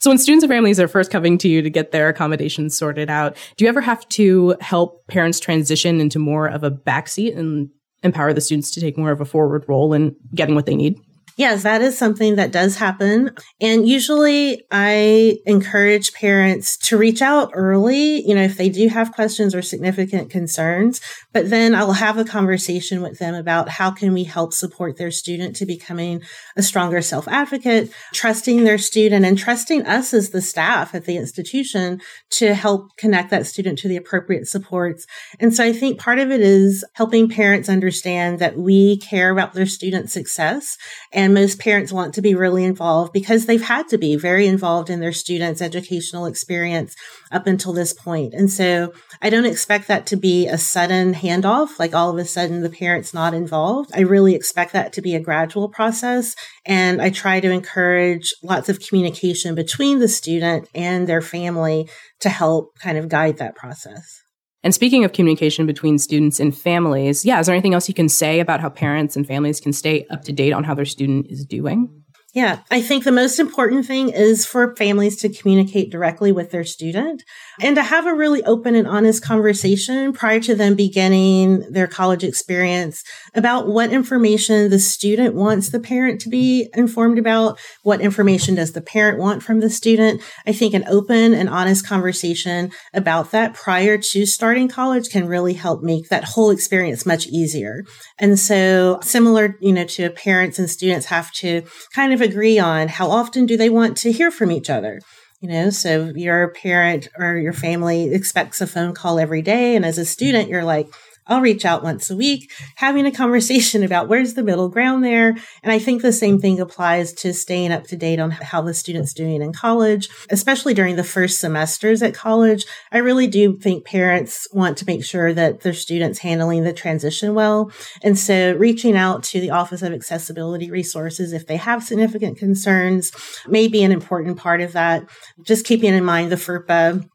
So 0.00 0.10
when 0.10 0.18
students 0.18 0.42
and 0.42 0.50
families 0.50 0.78
are 0.78 0.88
first 0.88 1.10
coming 1.10 1.38
to 1.38 1.48
you 1.48 1.62
to 1.62 1.70
get 1.70 1.92
their 1.92 2.08
accommodations 2.08 2.76
sorted 2.76 3.08
out, 3.08 3.36
do 3.56 3.64
you 3.64 3.68
ever 3.68 3.80
have 3.80 4.06
to 4.10 4.54
help 4.60 5.06
parents 5.06 5.40
transition 5.40 6.00
into 6.00 6.18
more 6.18 6.46
of 6.46 6.62
a 6.62 6.70
backseat 6.70 7.36
and 7.36 7.70
empower 8.02 8.32
the 8.32 8.40
students 8.40 8.70
to 8.72 8.80
take 8.80 8.98
more 8.98 9.12
of 9.12 9.20
a 9.20 9.24
forward 9.24 9.64
role 9.66 9.94
in 9.94 10.14
getting 10.34 10.54
what 10.54 10.66
they 10.66 10.76
need? 10.76 10.98
Yes, 11.36 11.64
that 11.64 11.82
is 11.82 11.98
something 11.98 12.36
that 12.36 12.52
does 12.52 12.76
happen. 12.76 13.30
And 13.60 13.88
usually 13.88 14.64
I 14.70 15.38
encourage 15.46 16.12
parents 16.12 16.76
to 16.88 16.96
reach 16.96 17.22
out 17.22 17.50
early, 17.54 18.24
you 18.26 18.36
know, 18.36 18.42
if 18.42 18.56
they 18.56 18.68
do 18.68 18.88
have 18.88 19.12
questions 19.12 19.52
or 19.52 19.60
significant 19.60 20.30
concerns, 20.30 21.00
but 21.32 21.50
then 21.50 21.74
I'll 21.74 21.92
have 21.92 22.18
a 22.18 22.24
conversation 22.24 23.02
with 23.02 23.18
them 23.18 23.34
about 23.34 23.68
how 23.68 23.90
can 23.90 24.12
we 24.12 24.22
help 24.22 24.52
support 24.52 24.96
their 24.96 25.10
student 25.10 25.56
to 25.56 25.66
becoming 25.66 26.22
a 26.56 26.62
stronger 26.62 27.02
self 27.02 27.26
advocate, 27.26 27.90
trusting 28.12 28.62
their 28.62 28.78
student 28.78 29.24
and 29.24 29.36
trusting 29.36 29.84
us 29.86 30.14
as 30.14 30.30
the 30.30 30.42
staff 30.42 30.94
at 30.94 31.04
the 31.04 31.16
institution 31.16 32.00
to 32.30 32.54
help 32.54 32.96
connect 32.96 33.30
that 33.30 33.46
student 33.46 33.78
to 33.80 33.88
the 33.88 33.96
appropriate 33.96 34.46
supports. 34.46 35.04
And 35.40 35.52
so 35.52 35.64
I 35.64 35.72
think 35.72 35.98
part 35.98 36.20
of 36.20 36.30
it 36.30 36.40
is 36.40 36.84
helping 36.92 37.28
parents 37.28 37.68
understand 37.68 38.38
that 38.38 38.56
we 38.56 38.98
care 38.98 39.30
about 39.30 39.54
their 39.54 39.66
student 39.66 40.10
success 40.10 40.76
and 41.12 41.23
and 41.24 41.32
most 41.32 41.58
parents 41.58 41.90
want 41.90 42.12
to 42.12 42.20
be 42.20 42.34
really 42.34 42.64
involved 42.64 43.14
because 43.14 43.46
they've 43.46 43.62
had 43.62 43.88
to 43.88 43.96
be 43.96 44.14
very 44.14 44.46
involved 44.46 44.90
in 44.90 45.00
their 45.00 45.10
students' 45.10 45.62
educational 45.62 46.26
experience 46.26 46.94
up 47.32 47.46
until 47.46 47.72
this 47.72 47.94
point. 47.94 48.34
And 48.34 48.50
so 48.50 48.92
I 49.22 49.30
don't 49.30 49.46
expect 49.46 49.88
that 49.88 50.04
to 50.08 50.16
be 50.16 50.46
a 50.46 50.58
sudden 50.58 51.14
handoff, 51.14 51.78
like 51.78 51.94
all 51.94 52.10
of 52.10 52.18
a 52.18 52.26
sudden 52.26 52.60
the 52.60 52.68
parent's 52.68 53.14
not 53.14 53.32
involved. 53.32 53.90
I 53.94 54.00
really 54.00 54.34
expect 54.34 54.74
that 54.74 54.92
to 54.92 55.00
be 55.00 55.14
a 55.14 55.20
gradual 55.20 55.70
process. 55.70 56.36
And 56.66 57.00
I 57.00 57.08
try 57.08 57.40
to 57.40 57.50
encourage 57.50 58.34
lots 58.42 58.68
of 58.68 58.80
communication 58.80 59.54
between 59.54 60.00
the 60.00 60.08
student 60.08 60.68
and 60.74 61.06
their 61.06 61.22
family 61.22 61.88
to 62.20 62.28
help 62.28 62.78
kind 62.80 62.98
of 62.98 63.08
guide 63.08 63.38
that 63.38 63.56
process. 63.56 64.23
And 64.64 64.74
speaking 64.74 65.04
of 65.04 65.12
communication 65.12 65.66
between 65.66 65.98
students 65.98 66.40
and 66.40 66.56
families, 66.56 67.22
yeah, 67.22 67.38
is 67.38 67.46
there 67.46 67.54
anything 67.54 67.74
else 67.74 67.86
you 67.86 67.94
can 67.94 68.08
say 68.08 68.40
about 68.40 68.60
how 68.60 68.70
parents 68.70 69.14
and 69.14 69.26
families 69.26 69.60
can 69.60 69.74
stay 69.74 70.06
up 70.08 70.24
to 70.24 70.32
date 70.32 70.52
on 70.52 70.64
how 70.64 70.74
their 70.74 70.86
student 70.86 71.26
is 71.28 71.44
doing? 71.44 72.03
Yeah, 72.34 72.62
I 72.68 72.82
think 72.82 73.04
the 73.04 73.12
most 73.12 73.38
important 73.38 73.86
thing 73.86 74.08
is 74.08 74.44
for 74.44 74.74
families 74.74 75.16
to 75.18 75.28
communicate 75.28 75.92
directly 75.92 76.32
with 76.32 76.50
their 76.50 76.64
student 76.64 77.22
and 77.60 77.76
to 77.76 77.82
have 77.84 78.08
a 78.08 78.14
really 78.14 78.42
open 78.42 78.74
and 78.74 78.88
honest 78.88 79.22
conversation 79.22 80.12
prior 80.12 80.40
to 80.40 80.56
them 80.56 80.74
beginning 80.74 81.60
their 81.70 81.86
college 81.86 82.24
experience 82.24 83.04
about 83.36 83.68
what 83.68 83.92
information 83.92 84.68
the 84.68 84.80
student 84.80 85.36
wants 85.36 85.68
the 85.68 85.78
parent 85.78 86.20
to 86.22 86.28
be 86.28 86.68
informed 86.74 87.20
about. 87.20 87.56
What 87.84 88.00
information 88.00 88.56
does 88.56 88.72
the 88.72 88.82
parent 88.82 89.20
want 89.20 89.44
from 89.44 89.60
the 89.60 89.70
student? 89.70 90.20
I 90.44 90.50
think 90.50 90.74
an 90.74 90.84
open 90.88 91.34
and 91.34 91.48
honest 91.48 91.86
conversation 91.86 92.72
about 92.92 93.30
that 93.30 93.54
prior 93.54 93.96
to 93.96 94.26
starting 94.26 94.66
college 94.66 95.08
can 95.08 95.28
really 95.28 95.54
help 95.54 95.84
make 95.84 96.08
that 96.08 96.24
whole 96.24 96.50
experience 96.50 97.06
much 97.06 97.28
easier. 97.28 97.84
And 98.18 98.40
so 98.40 98.98
similar, 99.02 99.56
you 99.60 99.72
know, 99.72 99.84
to 99.84 100.10
parents 100.10 100.58
and 100.58 100.68
students 100.68 101.06
have 101.06 101.30
to 101.34 101.62
kind 101.94 102.12
of 102.12 102.23
agree 102.24 102.58
on 102.58 102.88
how 102.88 103.10
often 103.10 103.46
do 103.46 103.56
they 103.56 103.70
want 103.70 103.96
to 103.98 104.12
hear 104.12 104.30
from 104.30 104.50
each 104.50 104.70
other. 104.70 105.00
You 105.40 105.50
know, 105.50 105.70
so 105.70 106.10
your 106.14 106.52
parent 106.52 107.08
or 107.18 107.36
your 107.36 107.52
family 107.52 108.12
expects 108.14 108.62
a 108.62 108.66
phone 108.66 108.94
call 108.94 109.18
every 109.18 109.42
day. 109.42 109.76
And 109.76 109.84
as 109.84 109.98
a 109.98 110.04
student, 110.06 110.44
mm-hmm. 110.44 110.52
you're 110.52 110.64
like, 110.64 110.88
I'll 111.26 111.40
reach 111.40 111.64
out 111.64 111.82
once 111.82 112.10
a 112.10 112.16
week, 112.16 112.52
having 112.76 113.06
a 113.06 113.12
conversation 113.12 113.82
about 113.82 114.08
where's 114.08 114.34
the 114.34 114.42
middle 114.42 114.68
ground 114.68 115.04
there. 115.04 115.30
And 115.62 115.72
I 115.72 115.78
think 115.78 116.02
the 116.02 116.12
same 116.12 116.38
thing 116.38 116.60
applies 116.60 117.12
to 117.14 117.32
staying 117.32 117.72
up 117.72 117.84
to 117.84 117.96
date 117.96 118.20
on 118.20 118.30
how 118.30 118.60
the 118.60 118.74
student's 118.74 119.14
doing 119.14 119.40
in 119.40 119.52
college, 119.52 120.08
especially 120.30 120.74
during 120.74 120.96
the 120.96 121.04
first 121.04 121.40
semesters 121.40 122.02
at 122.02 122.14
college. 122.14 122.66
I 122.92 122.98
really 122.98 123.26
do 123.26 123.56
think 123.56 123.86
parents 123.86 124.46
want 124.52 124.76
to 124.78 124.86
make 124.86 125.04
sure 125.04 125.32
that 125.32 125.60
their 125.60 125.72
students 125.72 126.18
handling 126.18 126.64
the 126.64 126.72
transition 126.72 127.34
well. 127.34 127.72
And 128.02 128.18
so 128.18 128.52
reaching 128.54 128.96
out 128.96 129.22
to 129.24 129.40
the 129.40 129.50
Office 129.50 129.82
of 129.82 129.92
Accessibility 129.92 130.70
Resources 130.70 131.32
if 131.32 131.46
they 131.46 131.56
have 131.56 131.82
significant 131.82 132.38
concerns 132.38 133.12
may 133.48 133.68
be 133.68 133.82
an 133.82 133.92
important 133.92 134.36
part 134.36 134.60
of 134.60 134.72
that. 134.72 135.08
Just 135.42 135.64
keeping 135.64 135.94
in 135.94 136.04
mind 136.04 136.30
the 136.30 136.36
FERPA 136.36 137.08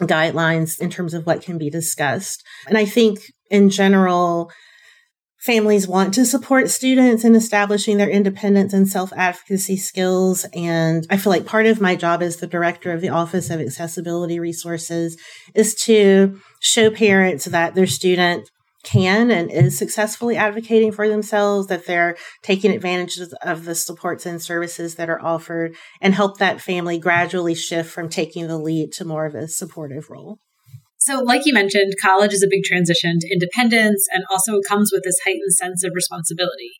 guidelines 0.00 0.80
in 0.80 0.90
terms 0.90 1.14
of 1.14 1.26
what 1.26 1.42
can 1.42 1.58
be 1.58 1.68
discussed. 1.68 2.42
And 2.66 2.78
I 2.78 2.84
think 2.84 3.20
in 3.50 3.68
general, 3.70 4.50
families 5.40 5.88
want 5.88 6.14
to 6.14 6.26
support 6.26 6.68
students 6.68 7.24
in 7.24 7.34
establishing 7.34 7.96
their 7.96 8.10
independence 8.10 8.72
and 8.72 8.88
self 8.88 9.12
advocacy 9.14 9.76
skills. 9.76 10.46
And 10.54 11.06
I 11.10 11.16
feel 11.16 11.32
like 11.32 11.46
part 11.46 11.66
of 11.66 11.80
my 11.80 11.96
job 11.96 12.22
as 12.22 12.36
the 12.36 12.46
director 12.46 12.92
of 12.92 13.00
the 13.00 13.08
Office 13.08 13.50
of 13.50 13.60
Accessibility 13.60 14.38
Resources 14.38 15.16
is 15.54 15.74
to 15.86 16.40
show 16.60 16.90
parents 16.90 17.46
that 17.46 17.74
their 17.74 17.86
student 17.86 18.48
can 18.82 19.30
and 19.30 19.50
is 19.50 19.76
successfully 19.76 20.36
advocating 20.36 20.90
for 20.90 21.06
themselves, 21.06 21.66
that 21.66 21.86
they're 21.86 22.16
taking 22.42 22.70
advantage 22.70 23.18
of 23.42 23.64
the 23.64 23.74
supports 23.74 24.24
and 24.24 24.40
services 24.40 24.94
that 24.94 25.10
are 25.10 25.22
offered, 25.22 25.74
and 26.00 26.14
help 26.14 26.38
that 26.38 26.60
family 26.60 26.98
gradually 26.98 27.54
shift 27.54 27.90
from 27.90 28.08
taking 28.08 28.46
the 28.46 28.58
lead 28.58 28.90
to 28.92 29.04
more 29.04 29.26
of 29.26 29.34
a 29.34 29.48
supportive 29.48 30.08
role. 30.08 30.38
So, 31.00 31.20
like 31.20 31.46
you 31.46 31.54
mentioned, 31.54 31.94
college 32.00 32.34
is 32.34 32.42
a 32.42 32.48
big 32.48 32.62
transition 32.62 33.18
to 33.20 33.32
independence 33.32 34.06
and 34.12 34.22
also 34.30 34.60
comes 34.68 34.90
with 34.92 35.02
this 35.02 35.18
heightened 35.24 35.54
sense 35.54 35.82
of 35.82 35.92
responsibility. 35.94 36.72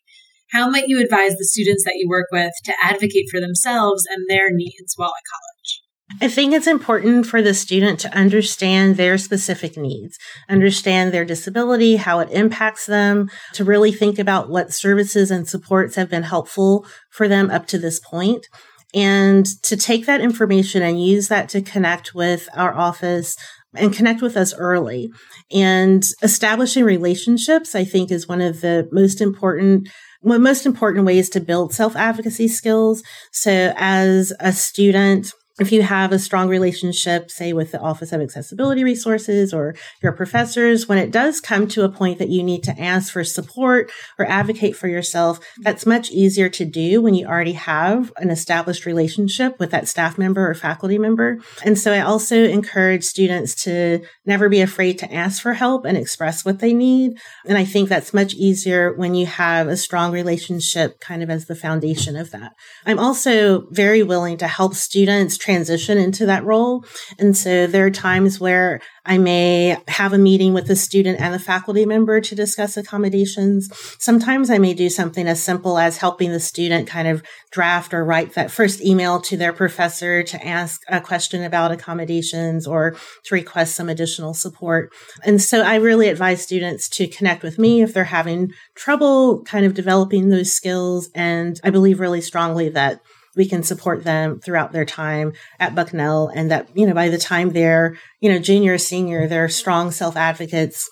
How 0.51 0.69
might 0.69 0.87
you 0.87 1.01
advise 1.01 1.37
the 1.37 1.45
students 1.45 1.83
that 1.85 1.95
you 1.95 2.07
work 2.07 2.27
with 2.31 2.51
to 2.65 2.73
advocate 2.83 3.25
for 3.31 3.39
themselves 3.39 4.05
and 4.05 4.25
their 4.27 4.51
needs 4.51 4.93
while 4.95 5.09
at 5.09 5.23
college? 5.31 5.81
I 6.19 6.27
think 6.27 6.53
it's 6.53 6.67
important 6.67 7.25
for 7.25 7.41
the 7.41 7.53
student 7.53 7.99
to 8.01 8.15
understand 8.15 8.97
their 8.97 9.17
specific 9.17 9.77
needs, 9.77 10.17
understand 10.49 11.13
their 11.13 11.25
disability, 11.25 11.95
how 11.95 12.19
it 12.19 12.29
impacts 12.31 12.85
them, 12.85 13.29
to 13.53 13.63
really 13.63 13.93
think 13.93 14.19
about 14.19 14.49
what 14.49 14.73
services 14.73 15.31
and 15.31 15.47
supports 15.47 15.95
have 15.95 16.09
been 16.09 16.23
helpful 16.23 16.85
for 17.09 17.27
them 17.27 17.49
up 17.49 17.65
to 17.67 17.79
this 17.79 17.99
point, 17.99 18.45
and 18.93 19.45
to 19.63 19.77
take 19.77 20.05
that 20.05 20.21
information 20.21 20.83
and 20.83 21.03
use 21.03 21.29
that 21.29 21.47
to 21.49 21.61
connect 21.61 22.13
with 22.13 22.49
our 22.53 22.73
office 22.73 23.37
and 23.75 23.93
connect 23.93 24.21
with 24.21 24.35
us 24.35 24.53
early. 24.53 25.11
And 25.51 26.03
establishing 26.21 26.83
relationships, 26.83 27.75
I 27.75 27.83
think, 27.83 28.11
is 28.11 28.27
one 28.27 28.41
of 28.41 28.61
the 28.61 28.87
most 28.91 29.21
important 29.21 29.89
one 30.21 30.43
most 30.43 30.67
important 30.67 31.05
ways 31.05 31.29
to 31.31 31.39
build 31.39 31.73
self 31.73 31.95
advocacy 31.95 32.47
skills. 32.47 33.03
So 33.31 33.73
as 33.75 34.31
a 34.39 34.51
student, 34.51 35.33
if 35.59 35.71
you 35.71 35.81
have 35.81 36.11
a 36.11 36.19
strong 36.19 36.47
relationship, 36.47 37.29
say 37.29 37.53
with 37.53 37.71
the 37.71 37.79
Office 37.79 38.13
of 38.13 38.21
Accessibility 38.21 38.83
Resources 38.83 39.53
or 39.53 39.75
your 40.01 40.11
professors, 40.11 40.87
when 40.87 40.97
it 40.97 41.11
does 41.11 41.41
come 41.41 41.67
to 41.69 41.83
a 41.83 41.89
point 41.89 42.19
that 42.19 42.29
you 42.29 42.41
need 42.41 42.63
to 42.63 42.79
ask 42.79 43.11
for 43.11 43.23
support 43.23 43.91
or 44.17 44.25
advocate 44.25 44.75
for 44.75 44.87
yourself, 44.87 45.39
that's 45.59 45.85
much 45.85 46.09
easier 46.09 46.49
to 46.49 46.65
do 46.65 47.01
when 47.01 47.13
you 47.13 47.27
already 47.27 47.53
have 47.53 48.13
an 48.17 48.29
established 48.29 48.85
relationship 48.85 49.59
with 49.59 49.71
that 49.71 49.87
staff 49.87 50.17
member 50.17 50.49
or 50.49 50.53
faculty 50.53 50.97
member. 50.97 51.39
And 51.63 51.77
so 51.77 51.91
I 51.91 51.99
also 51.99 52.35
encourage 52.43 53.03
students 53.03 53.53
to 53.63 53.99
never 54.25 54.47
be 54.47 54.61
afraid 54.61 54.99
to 54.99 55.13
ask 55.13 55.41
for 55.41 55.53
help 55.53 55.85
and 55.85 55.97
express 55.97 56.45
what 56.45 56.59
they 56.59 56.73
need. 56.73 57.17
And 57.45 57.57
I 57.57 57.65
think 57.65 57.89
that's 57.89 58.13
much 58.13 58.33
easier 58.33 58.93
when 58.93 59.15
you 59.15 59.25
have 59.25 59.67
a 59.67 59.77
strong 59.77 60.11
relationship 60.11 60.99
kind 60.99 61.21
of 61.21 61.29
as 61.29 61.45
the 61.45 61.55
foundation 61.55 62.15
of 62.15 62.31
that. 62.31 62.53
I'm 62.85 62.99
also 62.99 63.67
very 63.69 64.03
willing 64.03 64.37
to 64.37 64.47
help 64.47 64.75
students 64.75 65.37
transition 65.51 65.97
into 65.97 66.25
that 66.25 66.45
role. 66.45 66.85
And 67.19 67.35
so 67.35 67.67
there 67.67 67.85
are 67.85 67.91
times 67.91 68.39
where 68.39 68.79
I 69.05 69.17
may 69.17 69.77
have 69.89 70.13
a 70.13 70.17
meeting 70.17 70.53
with 70.53 70.67
the 70.67 70.77
student 70.77 71.19
and 71.19 71.33
the 71.33 71.39
faculty 71.39 71.85
member 71.85 72.21
to 72.21 72.35
discuss 72.35 72.77
accommodations. 72.77 73.69
Sometimes 73.99 74.49
I 74.49 74.59
may 74.59 74.73
do 74.73 74.89
something 74.89 75.27
as 75.27 75.43
simple 75.43 75.77
as 75.77 75.97
helping 75.97 76.31
the 76.31 76.39
student 76.39 76.87
kind 76.87 77.07
of 77.07 77.21
draft 77.51 77.93
or 77.93 78.05
write 78.05 78.35
that 78.35 78.49
first 78.49 78.81
email 78.81 79.19
to 79.21 79.35
their 79.35 79.51
professor 79.51 80.23
to 80.23 80.47
ask 80.47 80.81
a 80.87 81.01
question 81.01 81.43
about 81.43 81.71
accommodations 81.71 82.65
or 82.65 82.95
to 83.25 83.35
request 83.35 83.75
some 83.75 83.89
additional 83.89 84.33
support. 84.33 84.93
And 85.25 85.41
so 85.41 85.63
I 85.63 85.75
really 85.75 86.07
advise 86.07 86.41
students 86.41 86.87
to 86.89 87.07
connect 87.07 87.43
with 87.43 87.59
me 87.59 87.81
if 87.81 87.93
they're 87.93 88.05
having 88.05 88.53
trouble 88.75 89.43
kind 89.43 89.65
of 89.65 89.73
developing 89.73 90.29
those 90.29 90.53
skills. 90.53 91.09
And 91.13 91.59
I 91.61 91.71
believe 91.71 91.99
really 91.99 92.21
strongly 92.21 92.69
that 92.69 93.01
we 93.35 93.47
can 93.47 93.63
support 93.63 94.03
them 94.03 94.39
throughout 94.39 94.71
their 94.71 94.85
time 94.85 95.33
at 95.59 95.75
Bucknell 95.75 96.31
and 96.33 96.51
that, 96.51 96.69
you 96.75 96.85
know, 96.85 96.93
by 96.93 97.09
the 97.09 97.17
time 97.17 97.51
they're, 97.51 97.97
you 98.19 98.31
know, 98.31 98.39
junior, 98.39 98.73
or 98.73 98.77
senior, 98.77 99.27
they're 99.27 99.49
strong 99.49 99.91
self 99.91 100.17
advocates 100.17 100.89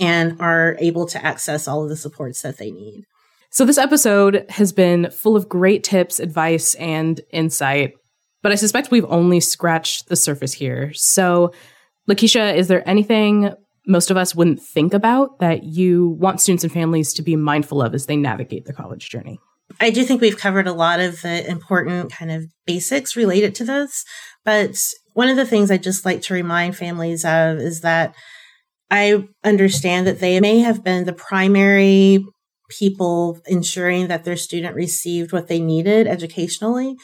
and 0.00 0.40
are 0.40 0.76
able 0.78 1.06
to 1.06 1.24
access 1.24 1.68
all 1.68 1.82
of 1.82 1.88
the 1.88 1.96
supports 1.96 2.42
that 2.42 2.58
they 2.58 2.70
need. 2.70 3.04
So, 3.50 3.66
this 3.66 3.78
episode 3.78 4.46
has 4.48 4.72
been 4.72 5.10
full 5.10 5.36
of 5.36 5.48
great 5.48 5.84
tips, 5.84 6.18
advice, 6.18 6.74
and 6.76 7.20
insight, 7.30 7.92
but 8.42 8.52
I 8.52 8.54
suspect 8.54 8.90
we've 8.90 9.04
only 9.04 9.40
scratched 9.40 10.08
the 10.08 10.16
surface 10.16 10.54
here. 10.54 10.92
So, 10.94 11.52
Lakeisha, 12.08 12.56
is 12.56 12.68
there 12.68 12.88
anything 12.88 13.52
most 13.86 14.10
of 14.10 14.16
us 14.16 14.34
wouldn't 14.34 14.62
think 14.62 14.94
about 14.94 15.40
that 15.40 15.64
you 15.64 16.16
want 16.20 16.40
students 16.40 16.64
and 16.64 16.72
families 16.72 17.12
to 17.14 17.22
be 17.22 17.36
mindful 17.36 17.82
of 17.82 17.94
as 17.94 18.06
they 18.06 18.16
navigate 18.16 18.64
the 18.64 18.72
college 18.72 19.10
journey? 19.10 19.38
I 19.80 19.90
do 19.90 20.04
think 20.04 20.20
we've 20.20 20.38
covered 20.38 20.66
a 20.66 20.72
lot 20.72 21.00
of 21.00 21.22
the 21.22 21.48
important 21.48 22.12
kind 22.12 22.30
of 22.30 22.46
basics 22.66 23.16
related 23.16 23.54
to 23.56 23.64
this. 23.64 24.04
But 24.44 24.76
one 25.14 25.28
of 25.28 25.36
the 25.36 25.46
things 25.46 25.70
I 25.70 25.76
just 25.76 26.04
like 26.04 26.22
to 26.22 26.34
remind 26.34 26.76
families 26.76 27.24
of 27.24 27.58
is 27.58 27.80
that 27.80 28.14
I 28.90 29.28
understand 29.42 30.06
that 30.06 30.20
they 30.20 30.40
may 30.40 30.58
have 30.60 30.84
been 30.84 31.04
the 31.04 31.12
primary 31.12 32.24
people 32.78 33.38
ensuring 33.46 34.08
that 34.08 34.24
their 34.24 34.36
student 34.36 34.74
received 34.74 35.32
what 35.32 35.48
they 35.48 35.60
needed 35.60 36.06
educationally. 36.06 36.96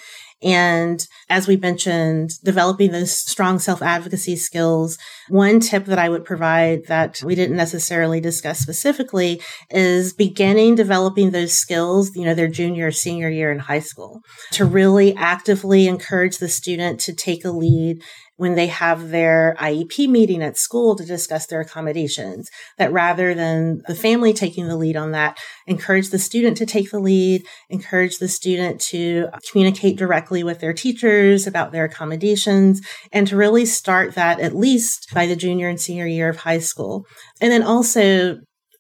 And 0.43 1.05
as 1.29 1.49
we 1.49 1.57
mentioned, 1.57 2.31
developing 2.45 2.93
those 2.93 3.13
strong 3.13 3.59
self 3.59 3.83
advocacy 3.83 4.37
skills. 4.37 4.99
One 5.29 5.59
tip 5.61 5.87
that 5.87 5.99
I 5.99 6.09
would 6.09 6.25
provide 6.25 6.87
that 6.87 7.23
we 7.23 7.35
didn't 7.35 7.57
necessarily 7.57 8.21
discuss 8.21 8.61
specifically 8.61 9.41
is 9.71 10.13
beginning 10.13 10.77
developing 10.77 11.31
those 11.31 11.55
skills, 11.55 12.15
you 12.15 12.25
know, 12.25 12.35
their 12.35 12.49
junior, 12.49 12.89
or 12.89 12.93
senior 12.93 13.29
year 13.29 13.51
in 13.51 13.59
high 13.59 13.81
school 13.81 14.21
to 14.53 14.65
really 14.65 15.15
actively 15.17 15.89
encourage 15.89 16.39
the 16.39 16.49
student 16.49 17.01
to 17.01 17.13
take 17.13 17.45
a 17.45 17.51
lead 17.51 18.03
when 18.39 18.55
they 18.55 18.69
have 18.69 19.11
their 19.11 19.57
IEP 19.59 20.09
meeting 20.09 20.43
at 20.43 20.57
school 20.57 20.95
to 20.97 21.05
discuss 21.05 21.47
their 21.47 21.61
accommodations, 21.61 22.49
that 22.79 22.93
rather 22.93 23.35
than 23.35 23.83
the 23.89 23.97
family 23.97 24.33
taking 24.33 24.69
the 24.69 24.77
lead 24.77 24.97
on 24.97 25.11
that, 25.11 25.37
encourage 25.67 26.11
the 26.11 26.21
student 26.21 26.57
to 26.57 26.65
take 26.65 26.91
the 26.91 27.01
lead, 27.01 27.45
encourage 27.69 28.19
the 28.19 28.29
student 28.29 28.81
to 28.81 29.27
communicate 29.51 29.99
directly 29.99 30.45
with 30.45 30.61
their 30.61 30.73
teachers 30.73 31.49
about 31.49 31.73
their 31.73 31.85
accommodations, 31.85 32.81
and 33.13 33.27
to 33.27 33.37
really 33.37 33.67
start 33.67 34.15
that 34.15 34.39
at 34.39 34.55
least 34.55 35.09
by 35.13 35.27
the 35.27 35.37
junior 35.37 35.69
and 35.69 35.81
senior 35.81 36.07
year 36.07 36.29
of 36.29 36.37
high 36.37 36.61
school. 36.61 37.05
And 37.41 37.51
then 37.51 37.65
also, 37.65 38.39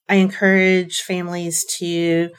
I 0.08 0.14
encourage 0.14 1.00
families 1.00 1.64
to 1.78 2.30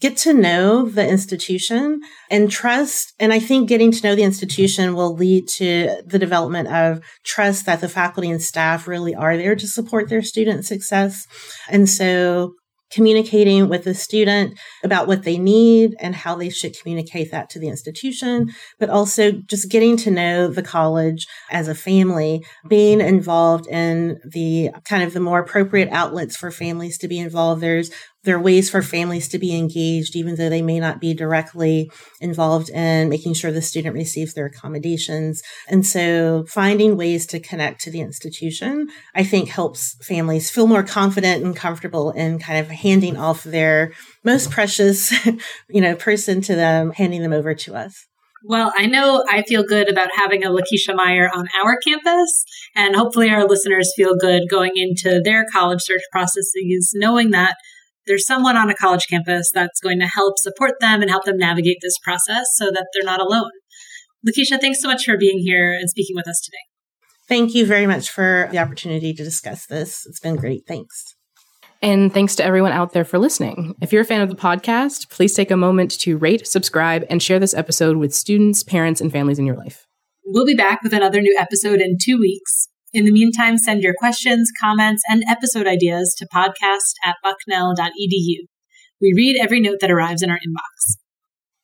get 0.00 0.16
to 0.18 0.32
know 0.32 0.88
the 0.88 1.06
institution 1.06 2.00
and 2.30 2.50
trust. 2.50 3.12
And 3.18 3.32
I 3.32 3.38
think 3.38 3.68
getting 3.68 3.90
to 3.92 4.02
know 4.02 4.14
the 4.14 4.22
institution 4.22 4.94
will 4.94 5.14
lead 5.14 5.48
to 5.56 6.02
the 6.06 6.18
development 6.18 6.68
of 6.68 7.00
trust 7.24 7.66
that 7.66 7.80
the 7.80 7.88
faculty 7.88 8.30
and 8.30 8.42
staff 8.42 8.86
really 8.86 9.14
are 9.14 9.36
there 9.36 9.56
to 9.56 9.66
support 9.66 10.08
their 10.08 10.22
student 10.22 10.66
success. 10.66 11.26
And 11.68 11.88
so 11.88 12.52
communicating 12.90 13.68
with 13.68 13.84
the 13.84 13.94
student 13.94 14.58
about 14.82 15.06
what 15.06 15.22
they 15.22 15.38
need 15.38 15.94
and 16.00 16.14
how 16.14 16.34
they 16.34 16.48
should 16.48 16.78
communicate 16.80 17.30
that 17.30 17.50
to 17.50 17.58
the 17.58 17.68
institution, 17.68 18.48
but 18.78 18.88
also 18.88 19.32
just 19.32 19.70
getting 19.70 19.96
to 19.96 20.10
know 20.10 20.48
the 20.48 20.62
college 20.62 21.26
as 21.50 21.68
a 21.68 21.74
family, 21.74 22.42
being 22.68 23.00
involved 23.00 23.66
in 23.66 24.18
the 24.24 24.70
kind 24.84 25.02
of 25.02 25.12
the 25.12 25.20
more 25.20 25.40
appropriate 25.40 25.90
outlets 25.90 26.36
for 26.36 26.50
families 26.50 26.98
to 26.98 27.08
be 27.08 27.18
involved. 27.18 27.60
There's 27.60 27.90
there 28.24 28.36
are 28.36 28.42
ways 28.42 28.68
for 28.68 28.82
families 28.82 29.28
to 29.28 29.38
be 29.38 29.56
engaged, 29.56 30.16
even 30.16 30.34
though 30.34 30.48
they 30.48 30.62
may 30.62 30.80
not 30.80 31.00
be 31.00 31.14
directly 31.14 31.90
involved 32.20 32.68
in 32.70 33.08
making 33.08 33.34
sure 33.34 33.52
the 33.52 33.62
student 33.62 33.94
receives 33.94 34.34
their 34.34 34.46
accommodations. 34.46 35.40
And 35.68 35.86
so 35.86 36.44
finding 36.48 36.96
ways 36.96 37.26
to 37.28 37.40
connect 37.40 37.80
to 37.82 37.90
the 37.90 38.00
institution, 38.00 38.88
I 39.14 39.22
think 39.22 39.48
helps 39.48 39.96
families 40.04 40.50
feel 40.50 40.66
more 40.66 40.82
confident 40.82 41.44
and 41.44 41.54
comfortable 41.54 42.10
in 42.10 42.38
kind 42.38 42.58
of 42.58 42.70
handing 42.70 43.16
off 43.16 43.44
their 43.44 43.92
most 44.24 44.50
precious, 44.50 45.12
you 45.68 45.80
know, 45.80 45.94
person 45.94 46.40
to 46.42 46.56
them, 46.56 46.92
handing 46.92 47.22
them 47.22 47.32
over 47.32 47.54
to 47.54 47.74
us. 47.76 48.08
Well, 48.44 48.72
I 48.76 48.86
know 48.86 49.24
I 49.28 49.42
feel 49.42 49.64
good 49.64 49.90
about 49.90 50.10
having 50.14 50.44
a 50.44 50.50
Lakeisha 50.50 50.94
Meyer 50.94 51.28
on 51.34 51.48
our 51.60 51.76
campus, 51.76 52.44
and 52.74 52.94
hopefully 52.94 53.30
our 53.30 53.44
listeners 53.44 53.92
feel 53.96 54.16
good 54.16 54.44
going 54.48 54.72
into 54.76 55.20
their 55.24 55.44
college 55.52 55.80
search 55.82 56.02
processes, 56.12 56.92
knowing 56.94 57.30
that 57.30 57.56
there's 58.08 58.26
someone 58.26 58.56
on 58.56 58.70
a 58.70 58.74
college 58.74 59.06
campus 59.08 59.50
that's 59.54 59.80
going 59.80 60.00
to 60.00 60.06
help 60.06 60.34
support 60.38 60.74
them 60.80 61.02
and 61.02 61.10
help 61.10 61.24
them 61.24 61.36
navigate 61.36 61.78
this 61.82 61.98
process 62.02 62.46
so 62.54 62.66
that 62.72 62.86
they're 62.92 63.04
not 63.04 63.20
alone. 63.20 63.50
Lakeisha, 64.26 64.60
thanks 64.60 64.82
so 64.82 64.88
much 64.88 65.04
for 65.04 65.16
being 65.16 65.38
here 65.38 65.72
and 65.72 65.88
speaking 65.88 66.16
with 66.16 66.26
us 66.26 66.40
today. 66.40 66.56
Thank 67.28 67.54
you 67.54 67.66
very 67.66 67.86
much 67.86 68.10
for 68.10 68.48
the 68.50 68.58
opportunity 68.58 69.12
to 69.12 69.22
discuss 69.22 69.66
this. 69.66 70.04
It's 70.06 70.18
been 70.18 70.36
great. 70.36 70.62
Thanks. 70.66 71.14
And 71.80 72.12
thanks 72.12 72.34
to 72.36 72.44
everyone 72.44 72.72
out 72.72 72.92
there 72.92 73.04
for 73.04 73.18
listening. 73.18 73.76
If 73.80 73.92
you're 73.92 74.02
a 74.02 74.06
fan 74.06 74.22
of 74.22 74.30
the 74.30 74.34
podcast, 74.34 75.10
please 75.10 75.34
take 75.34 75.50
a 75.50 75.56
moment 75.56 75.92
to 76.00 76.16
rate, 76.16 76.46
subscribe, 76.46 77.04
and 77.08 77.22
share 77.22 77.38
this 77.38 77.54
episode 77.54 77.98
with 77.98 78.14
students, 78.14 78.64
parents, 78.64 79.00
and 79.00 79.12
families 79.12 79.38
in 79.38 79.46
your 79.46 79.56
life. 79.56 79.86
We'll 80.24 80.46
be 80.46 80.56
back 80.56 80.82
with 80.82 80.92
another 80.92 81.20
new 81.20 81.36
episode 81.38 81.80
in 81.80 81.96
two 82.02 82.18
weeks. 82.18 82.68
In 82.94 83.04
the 83.04 83.12
meantime, 83.12 83.58
send 83.58 83.82
your 83.82 83.94
questions, 83.98 84.50
comments, 84.58 85.02
and 85.08 85.22
episode 85.28 85.66
ideas 85.66 86.14
to 86.18 86.26
podcast 86.34 86.94
at 87.04 87.16
bucknell.edu. 87.22 88.46
We 89.00 89.12
read 89.14 89.38
every 89.38 89.60
note 89.60 89.78
that 89.80 89.90
arrives 89.90 90.22
in 90.22 90.30
our 90.30 90.38
inbox. 90.38 90.96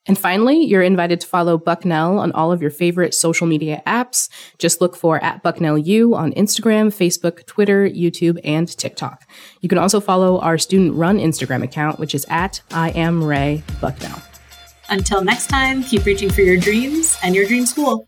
And 0.06 0.18
finally, 0.18 0.62
you're 0.62 0.82
invited 0.82 1.20
to 1.20 1.26
follow 1.26 1.56
Bucknell 1.56 2.18
on 2.18 2.30
all 2.32 2.52
of 2.52 2.60
your 2.60 2.70
favorite 2.70 3.14
social 3.14 3.46
media 3.46 3.82
apps. 3.87 4.28
Just 4.58 4.82
look 4.82 4.96
for 4.96 5.22
at 5.24 5.42
Bucknell 5.42 5.78
U 5.78 6.14
on 6.14 6.32
Instagram, 6.34 6.88
Facebook, 6.88 7.46
Twitter, 7.46 7.88
YouTube, 7.88 8.38
and 8.44 8.68
TikTok. 8.68 9.24
You 9.62 9.70
can 9.70 9.78
also 9.78 10.00
follow 10.00 10.38
our 10.40 10.58
student 10.58 10.94
run 10.94 11.18
Instagram 11.18 11.62
account, 11.62 11.98
which 11.98 12.14
is 12.14 12.26
at 12.28 12.60
I 12.70 12.90
am 12.90 13.24
Ray 13.24 13.62
Bucknell. 13.80 14.20
Until 14.90 15.24
next 15.24 15.46
time, 15.46 15.82
keep 15.82 16.04
reaching 16.04 16.28
for 16.28 16.42
your 16.42 16.58
dreams 16.58 17.16
and 17.22 17.34
your 17.34 17.46
dream 17.46 17.64
school. 17.64 18.06